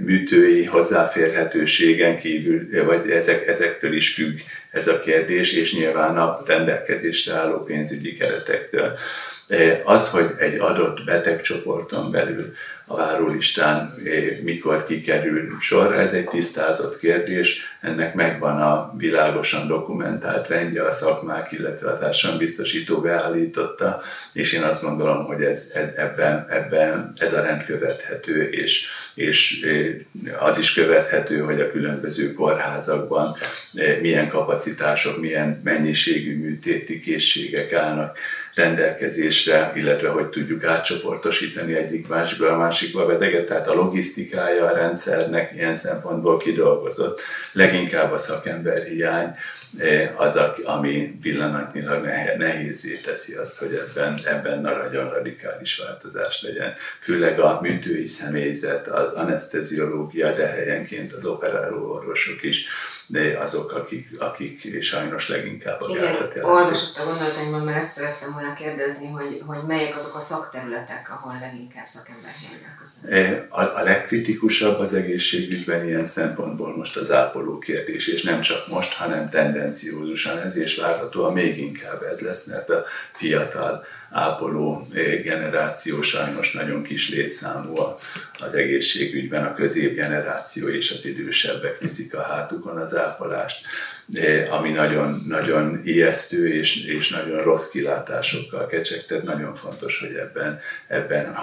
műtői 0.00 0.64
hozzáférhetőségen 0.64 2.18
kívül, 2.18 2.84
vagy 2.84 3.10
ezek, 3.10 3.46
ezektől 3.46 3.92
is 3.92 4.14
függ 4.14 4.38
ez 4.70 4.88
a 4.88 4.98
kérdés, 4.98 5.52
és 5.52 5.74
nyilván 5.74 6.18
a 6.18 6.42
rendelkezésre 6.46 7.34
álló 7.34 7.64
pénzügyi 7.64 8.16
keretektől. 8.16 8.98
Az, 9.84 10.10
hogy 10.10 10.34
egy 10.38 10.58
adott 10.58 11.04
betegcsoporton 11.04 12.10
belül 12.10 12.52
a 12.92 12.96
várólistán 12.96 13.94
mikor 14.42 14.86
kikerül 14.86 15.56
sorra, 15.60 15.94
ez 15.94 16.12
egy 16.12 16.28
tisztázott 16.28 16.98
kérdés, 16.98 17.60
ennek 17.80 18.14
megvan 18.14 18.62
a 18.62 18.94
világosan 18.96 19.66
dokumentált 19.66 20.48
rendje, 20.48 20.86
a 20.86 20.90
szakmák, 20.90 21.52
illetve 21.52 21.90
a 21.90 21.98
társadalombiztosító 21.98 23.00
beállította, 23.00 24.02
és 24.32 24.52
én 24.52 24.62
azt 24.62 24.82
gondolom, 24.82 25.24
hogy 25.24 25.42
ez, 25.42 25.70
ez 25.74 25.88
ebben, 25.96 26.46
ebben 26.48 27.12
ez 27.16 27.32
a 27.32 27.42
rend 27.42 27.64
követhető, 27.64 28.48
és, 28.48 28.86
és 29.14 29.66
az 30.38 30.58
is 30.58 30.72
követhető, 30.72 31.38
hogy 31.38 31.60
a 31.60 31.70
különböző 31.70 32.32
kórházakban 32.32 33.36
milyen 34.00 34.28
kapacitások, 34.28 35.20
milyen 35.20 35.60
mennyiségű 35.64 36.38
műtéti 36.38 37.00
készségek 37.00 37.72
állnak 37.72 38.18
rendelkezésre, 38.54 39.72
illetve 39.74 40.08
hogy 40.08 40.28
tudjuk 40.28 40.64
átcsoportosítani 40.64 41.74
egyik 41.74 42.08
másikba 42.08 42.52
a 42.52 42.56
másikba 42.56 43.02
a 43.02 43.06
beteget, 43.06 43.46
tehát 43.46 43.68
a 43.68 43.74
logisztikája 43.74 44.66
a 44.66 44.74
rendszernek 44.74 45.52
ilyen 45.54 45.76
szempontból 45.76 46.36
kidolgozott. 46.36 47.20
Leginkább 47.52 48.12
a 48.12 48.18
szakember 48.18 48.82
hiány 48.82 49.34
eh, 49.78 50.20
az, 50.20 50.38
ami 50.64 51.18
pillanatnyilag 51.22 52.04
nehézé 52.38 52.96
teszi 52.96 53.34
azt, 53.34 53.58
hogy 53.58 53.74
ebben, 53.74 54.18
ebben 54.24 54.60
nagyon 54.60 55.10
radikális 55.10 55.76
változás 55.76 56.42
legyen. 56.42 56.74
Főleg 57.00 57.40
a 57.40 57.58
műtői 57.62 58.06
személyzet, 58.06 58.88
az 58.88 59.12
anesteziológia, 59.12 60.32
de 60.32 60.46
helyenként 60.46 61.12
az 61.12 61.24
operáló 61.24 61.92
orvosok 61.92 62.42
is 62.42 62.66
de 63.10 63.38
azok, 63.38 63.72
akik, 63.72 64.08
akik 64.18 64.82
sajnos 64.82 65.28
leginkább 65.28 65.80
a 65.80 65.92
gátat 65.92 66.10
jelentik. 66.10 66.46
olvasott 66.46 66.96
a 66.96 67.04
gondolataimban, 67.04 67.60
mert 67.60 67.78
ezt 67.78 67.92
szerettem 67.92 68.32
volna 68.32 68.54
kérdezni, 68.54 69.10
hogy, 69.10 69.42
hogy 69.46 69.58
melyek 69.66 69.96
azok 69.96 70.14
a 70.14 70.20
szakterületek, 70.20 71.10
ahol 71.10 71.38
leginkább 71.40 71.86
szakember 71.86 72.30
hiánynak 72.30 72.80
a, 73.48 73.80
a 73.80 73.82
legkritikusabb 73.82 74.78
az 74.78 74.94
egészségügyben 74.94 75.84
ilyen 75.84 76.06
szempontból 76.06 76.76
most 76.76 76.96
az 76.96 77.12
ápoló 77.12 77.58
kérdés, 77.58 78.06
és 78.06 78.22
nem 78.22 78.40
csak 78.40 78.68
most, 78.68 78.92
hanem 78.92 79.30
tendenciózusan 79.30 80.38
ez, 80.38 80.56
és 80.56 80.76
várhatóan 80.76 81.32
még 81.32 81.58
inkább 81.58 82.02
ez 82.02 82.20
lesz, 82.20 82.46
mert 82.46 82.70
a 82.70 82.84
fiatal 83.12 83.84
ápoló 84.10 84.86
eh, 84.94 85.22
generáció 85.22 86.02
sajnos 86.02 86.52
nagyon 86.52 86.82
kis 86.82 87.10
létszámú 87.10 87.78
az 88.38 88.54
egészségügyben, 88.54 89.44
a 89.44 89.54
középgeneráció 89.54 90.68
és 90.68 90.90
az 90.90 91.06
idősebbek 91.06 91.78
viszik 91.78 92.14
a 92.14 92.22
hátukon 92.22 92.76
az 92.76 92.96
ápolást 92.96 93.66
ami 94.50 94.70
nagyon, 94.70 95.24
nagyon 95.28 95.80
ijesztő 95.84 96.48
és, 96.48 96.84
és 96.84 97.10
nagyon 97.10 97.42
rossz 97.42 97.70
kilátásokkal 97.70 98.66
kecsegtet. 98.66 99.22
Nagyon 99.22 99.54
fontos, 99.54 100.00
hogy 100.00 100.14
ebben, 100.16 100.60
ebben 100.88 101.36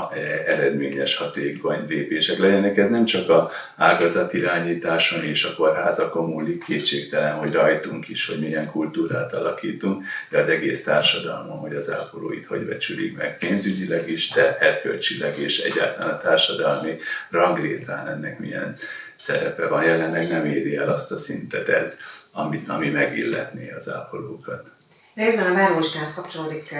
eredményes, 0.46 1.16
hatékony 1.16 1.86
lépések 1.88 2.38
legyenek. 2.38 2.78
Ez 2.78 2.90
nem 2.90 3.06
csak 3.06 3.30
a 3.30 3.52
ágazat 3.78 4.34
irányításon 4.34 5.24
és 5.24 5.44
a 5.44 5.56
kórházakon 5.56 6.30
múlik, 6.30 6.64
kétségtelen, 6.64 7.34
hogy 7.34 7.52
rajtunk 7.52 8.08
is, 8.08 8.28
hogy 8.28 8.40
milyen 8.40 8.72
kultúrát 8.72 9.34
alakítunk, 9.34 10.04
de 10.30 10.40
az 10.40 10.50
egész 10.50 10.84
társadalmon, 10.84 11.58
hogy 11.58 11.76
az 11.76 11.92
ápolóit 11.92 12.46
hogy 12.46 12.66
becsülik 12.66 13.18
meg 13.18 13.38
pénzügyileg 13.38 14.10
is, 14.10 14.30
de 14.30 14.58
erkölcsileg 14.58 15.38
és 15.38 15.60
egyáltalán 15.60 16.10
a 16.10 16.20
társadalmi 16.20 16.98
ranglétrán 17.30 18.08
ennek 18.08 18.40
milyen 18.40 18.76
szerepe 19.18 19.68
van. 19.68 19.84
Jelenleg 19.84 20.30
nem 20.30 20.46
éri 20.46 20.76
el 20.76 20.90
azt 20.90 21.12
a 21.12 21.18
szintet 21.18 21.70
ez 21.70 22.00
amit, 22.38 22.70
ami 22.70 22.90
megilletné 22.90 23.72
az 23.72 23.90
ápolókat. 23.90 24.68
Részben 25.14 25.52
a 25.52 25.54
várólistánhoz 25.54 26.14
kapcsolódik 26.16 26.76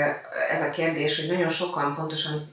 ez 0.52 0.62
a 0.62 0.72
kérdés, 0.72 1.20
hogy 1.20 1.30
nagyon 1.30 1.50
sokan 1.50 1.96
pontosan 1.96 2.50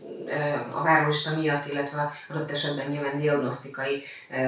a 0.73 0.83
várólista 0.83 1.37
miatt, 1.37 1.73
illetve 1.73 2.13
adott 2.29 2.51
esetben 2.51 2.87
nyilván 2.87 3.19
diagnosztikai 3.19 4.03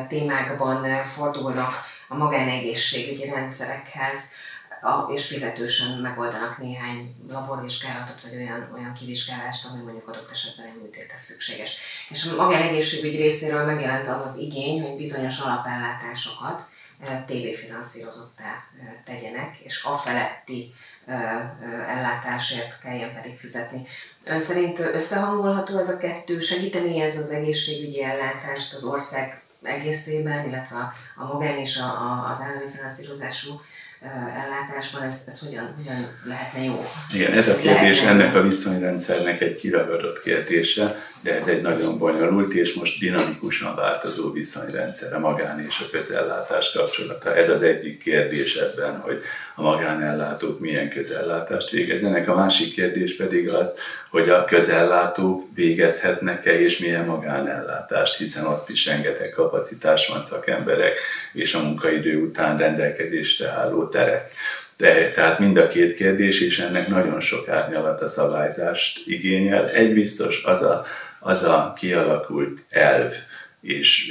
témákban 0.08 1.04
fordulnak 1.04 1.74
a 2.08 2.16
magánegészségügyi 2.16 3.28
rendszerekhez, 3.28 4.18
és 5.14 5.26
fizetősen 5.26 5.98
megoldanak 5.98 6.58
néhány 6.58 7.14
laborvizsgálatot, 7.28 8.22
vagy 8.22 8.34
olyan, 8.34 8.68
olyan 8.74 8.92
kivizsgálást, 8.92 9.66
ami 9.66 9.82
mondjuk 9.82 10.08
adott 10.08 10.30
esetben 10.30 10.66
egy 10.66 10.80
műtéthez 10.82 11.22
szükséges. 11.22 11.78
És 12.08 12.26
a 12.26 12.42
magánegészségügy 12.42 13.16
részéről 13.16 13.64
megjelent 13.64 14.08
az 14.08 14.20
az 14.20 14.36
igény, 14.36 14.82
hogy 14.82 14.96
bizonyos 14.96 15.38
alapellátásokat, 15.40 16.66
TV 17.26 17.58
finanszírozottá 17.58 18.64
tegyenek, 19.04 19.56
és 19.58 19.84
a 19.84 19.96
feletti 19.96 20.74
ellátásért 21.86 22.80
kelljen 22.80 23.14
pedig 23.14 23.38
fizetni. 23.38 23.86
Ön 24.24 24.40
szerint 24.40 24.78
összehangolható 24.78 25.78
ez 25.78 25.88
a 25.88 25.96
kettő? 25.96 26.40
Segíteni 26.40 27.00
ez 27.00 27.18
az 27.18 27.30
egészségügyi 27.30 28.02
ellátást 28.02 28.74
az 28.74 28.84
ország 28.84 29.42
egészében, 29.62 30.46
illetve 30.46 30.92
a 31.16 31.24
magán 31.24 31.58
és 31.58 31.76
a, 31.76 32.28
az 32.30 32.40
állami 32.40 32.70
finanszírozású 32.70 33.60
ellátásban, 34.00 35.02
ez, 35.02 35.22
ez 35.26 35.38
hogyan, 35.38 35.74
hogyan 35.76 36.08
lehetne 36.24 36.64
jó? 36.64 36.86
Igen, 37.14 37.32
ez 37.32 37.48
a 37.48 37.56
kérdés 37.56 38.00
ennek 38.00 38.34
a 38.34 38.42
viszonyrendszernek 38.42 39.40
egy 39.40 39.56
kiragadott 39.56 40.22
kérdése, 40.22 40.96
de 41.20 41.36
ez 41.36 41.48
egy 41.48 41.62
nagyon 41.62 41.98
bonyolult 41.98 42.52
és 42.52 42.74
most 42.74 43.00
dinamikusan 43.00 43.74
változó 43.74 44.32
viszonyrendszer 44.32 45.14
a 45.14 45.18
magán 45.18 45.60
és 45.60 45.80
a 45.80 45.90
közellátás 45.90 46.72
kapcsolata. 46.72 47.36
Ez 47.36 47.48
az 47.48 47.62
egyik 47.62 47.98
kérdés 47.98 48.56
ebben, 48.56 49.00
hogy 49.00 49.22
a 49.54 49.62
magánellátók 49.62 50.60
milyen 50.60 50.88
közellátást 50.88 51.70
végezzenek. 51.70 52.28
A 52.28 52.34
másik 52.34 52.72
kérdés 52.72 53.16
pedig 53.16 53.48
az, 53.48 53.78
hogy 54.10 54.28
a 54.28 54.44
közellátók 54.44 55.44
végezhetnek-e 55.54 56.60
és 56.60 56.78
milyen 56.78 57.04
magánellátást, 57.04 58.16
hiszen 58.16 58.46
ott 58.46 58.68
is 58.68 58.86
rengeteg 58.86 59.30
kapacitás 59.30 60.08
van 60.08 60.22
szakemberek 60.22 60.98
és 61.32 61.54
a 61.54 61.62
munkaidő 61.62 62.20
után 62.20 62.58
rendelkezésre 62.58 63.48
álló 63.48 63.85
terek. 63.88 64.30
De, 64.76 65.10
tehát 65.10 65.38
mind 65.38 65.56
a 65.56 65.68
két 65.68 65.94
kérdés, 65.94 66.40
és 66.40 66.58
ennek 66.58 66.88
nagyon 66.88 67.20
sok 67.20 67.48
árnyalat 67.48 68.00
a 68.00 68.08
szabályzást 68.08 69.02
igényel. 69.06 69.68
Egy 69.68 69.94
biztos, 69.94 70.44
az 70.44 70.62
a, 70.62 70.84
az 71.20 71.42
a 71.42 71.72
kialakult 71.76 72.64
elv, 72.70 73.12
és, 73.60 74.08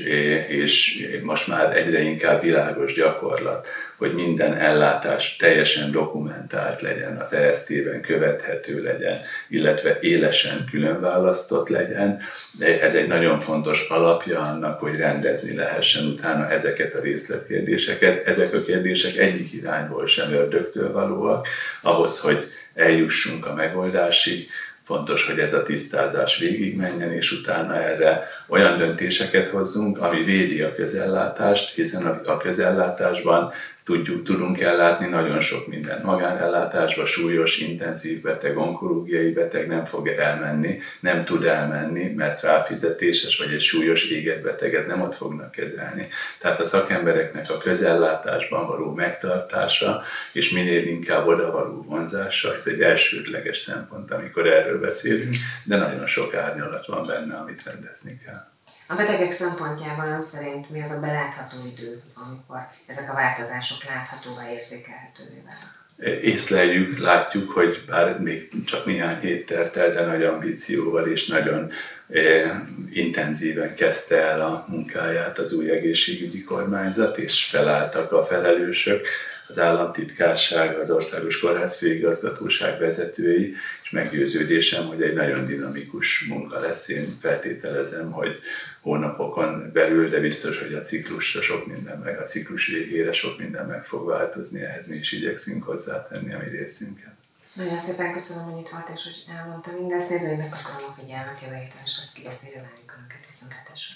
és 0.47 1.05
most 1.23 1.47
már 1.47 1.77
egyre 1.77 1.99
inkább 1.99 2.41
világos 2.41 2.93
gyakorlat, 2.93 3.67
hogy 3.97 4.13
minden 4.13 4.53
ellátás 4.53 5.35
teljesen 5.35 5.91
dokumentált 5.91 6.81
legyen, 6.81 7.17
az 7.17 7.33
ESZT-ben 7.33 8.01
követhető 8.01 8.83
legyen, 8.83 9.21
illetve 9.49 9.97
élesen 10.01 10.65
különválasztott 10.71 11.69
legyen. 11.69 12.19
Ez 12.59 12.95
egy 12.95 13.07
nagyon 13.07 13.39
fontos 13.39 13.87
alapja 13.89 14.39
annak, 14.39 14.79
hogy 14.79 14.95
rendezni 14.95 15.55
lehessen 15.55 16.05
utána 16.05 16.49
ezeket 16.49 16.93
a 16.93 17.01
részletkérdéseket. 17.01 18.27
Ezek 18.27 18.53
a 18.53 18.61
kérdések 18.61 19.17
egyik 19.17 19.53
irányból 19.53 20.07
sem 20.07 20.31
ördögtől 20.31 20.91
valóak, 20.91 21.47
ahhoz, 21.81 22.19
hogy 22.19 22.51
eljussunk 22.73 23.45
a 23.45 23.53
megoldásig, 23.53 24.49
Fontos, 24.85 25.25
hogy 25.25 25.39
ez 25.39 25.53
a 25.53 25.63
tisztázás 25.63 26.37
végigmenjen, 26.37 27.11
és 27.11 27.31
utána 27.31 27.75
erre 27.75 28.27
olyan 28.47 28.77
döntéseket 28.77 29.49
hozzunk, 29.49 30.01
ami 30.01 30.23
védi 30.23 30.61
a 30.61 30.75
közellátást, 30.75 31.75
hiszen 31.75 32.05
a 32.05 32.37
közellátásban 32.37 33.53
tudjuk, 33.85 34.23
tudunk 34.23 34.59
ellátni 34.59 35.07
nagyon 35.07 35.41
sok 35.41 35.67
mindent. 35.67 36.03
Magánellátásba 36.03 37.05
súlyos, 37.05 37.57
intenzív 37.57 38.21
beteg, 38.21 38.57
onkológiai 38.57 39.31
beteg 39.31 39.67
nem 39.67 39.85
fog 39.85 40.07
elmenni, 40.07 40.79
nem 40.99 41.25
tud 41.25 41.45
elmenni, 41.45 42.13
mert 42.13 42.41
ráfizetéses 42.41 43.37
vagy 43.37 43.53
egy 43.53 43.61
súlyos 43.61 44.09
éget 44.09 44.41
beteget 44.41 44.87
nem 44.87 45.01
ott 45.01 45.15
fognak 45.15 45.51
kezelni. 45.51 46.07
Tehát 46.39 46.59
a 46.59 46.65
szakembereknek 46.65 47.49
a 47.49 47.57
közellátásban 47.57 48.67
való 48.67 48.93
megtartása, 48.93 50.01
és 50.33 50.49
minél 50.49 50.87
inkább 50.87 51.27
oda 51.27 51.51
való 51.51 51.83
vonzása, 51.87 52.55
ez 52.55 52.67
egy 52.67 52.81
elsődleges 52.81 53.57
szempont, 53.57 54.11
amikor 54.11 54.47
erről 54.47 54.79
beszélünk, 54.79 55.35
de 55.63 55.77
nagyon 55.77 56.05
sok 56.05 56.33
árnyalat 56.33 56.85
van 56.85 57.05
benne, 57.05 57.35
amit 57.35 57.63
rendezni 57.63 58.19
kell. 58.25 58.54
A 58.87 58.95
betegek 58.95 59.31
szempontjából 59.31 60.05
ön 60.05 60.21
szerint 60.21 60.69
mi 60.69 60.81
az 60.81 60.91
a 60.91 60.99
belátható 60.99 61.57
idő, 61.73 62.01
amikor 62.13 62.67
ezek 62.85 63.11
a 63.11 63.13
változások 63.13 63.83
láthatóvá 63.83 64.51
érzékelhetővé 64.51 65.43
válnak? 65.45 65.83
Észleljük, 66.23 66.97
látjuk, 66.97 67.51
hogy 67.51 67.83
bár 67.87 68.19
még 68.19 68.65
csak 68.65 68.85
néhány 68.85 69.19
hét 69.19 69.45
telt 69.45 69.77
el, 69.77 69.91
de 69.91 70.05
nagy 70.05 70.23
ambícióval 70.23 71.07
és 71.07 71.27
nagyon 71.27 71.71
eh, 72.09 72.51
intenzíven 72.91 73.75
kezdte 73.75 74.21
el 74.21 74.41
a 74.41 74.65
munkáját 74.67 75.37
az 75.37 75.53
új 75.53 75.71
egészségügyi 75.71 76.43
kormányzat, 76.43 77.17
és 77.17 77.45
felálltak 77.45 78.11
a 78.11 78.23
felelősök, 78.23 79.07
az 79.47 79.59
államtitkárság, 79.59 80.79
az 80.79 80.91
Országos 80.91 81.39
Kórház 81.39 81.77
főigazgatóság 81.77 82.79
vezetői, 82.79 83.55
és 83.83 83.89
meggyőződésem, 83.89 84.87
hogy 84.87 85.01
egy 85.01 85.13
nagyon 85.13 85.45
dinamikus 85.45 86.25
munka 86.29 86.59
lesz. 86.59 86.87
Én 86.87 87.17
feltételezem, 87.21 88.11
hogy 88.11 88.39
hónapokon 88.81 89.69
belül, 89.73 90.09
de 90.09 90.19
biztos, 90.19 90.59
hogy 90.59 90.73
a 90.73 90.81
ciklusra 90.81 91.41
sok 91.41 91.67
minden 91.67 91.97
meg, 91.97 92.19
a 92.19 92.23
ciklus 92.23 92.67
végére 92.67 93.11
sok 93.11 93.39
minden 93.39 93.65
meg 93.65 93.85
fog 93.85 94.07
változni, 94.07 94.61
ehhez 94.61 94.87
mi 94.87 94.95
is 94.95 95.11
igyekszünk 95.11 95.63
hozzátenni 95.63 96.33
a 96.33 96.37
mi 96.37 96.49
részünket. 96.57 97.13
Nagyon 97.53 97.79
szépen 97.79 98.13
köszönöm, 98.13 98.43
hogy 98.43 98.59
itt 98.61 98.69
volt, 98.69 98.89
és 98.95 99.03
hogy 99.03 99.35
elmondta 99.37 99.71
mindezt. 99.79 100.09
Nézőinknek 100.09 100.49
köszönöm 100.49 100.81
a 100.89 101.01
figyelmet, 101.01 101.41
jövő 101.41 101.55
héten 101.55 101.81
és 101.85 101.97
lesz 101.97 102.13
kibeszélő 102.13 102.55
várjuk 102.55 102.93
Önöket 102.97 103.25
viszontlátásra. 103.27 103.95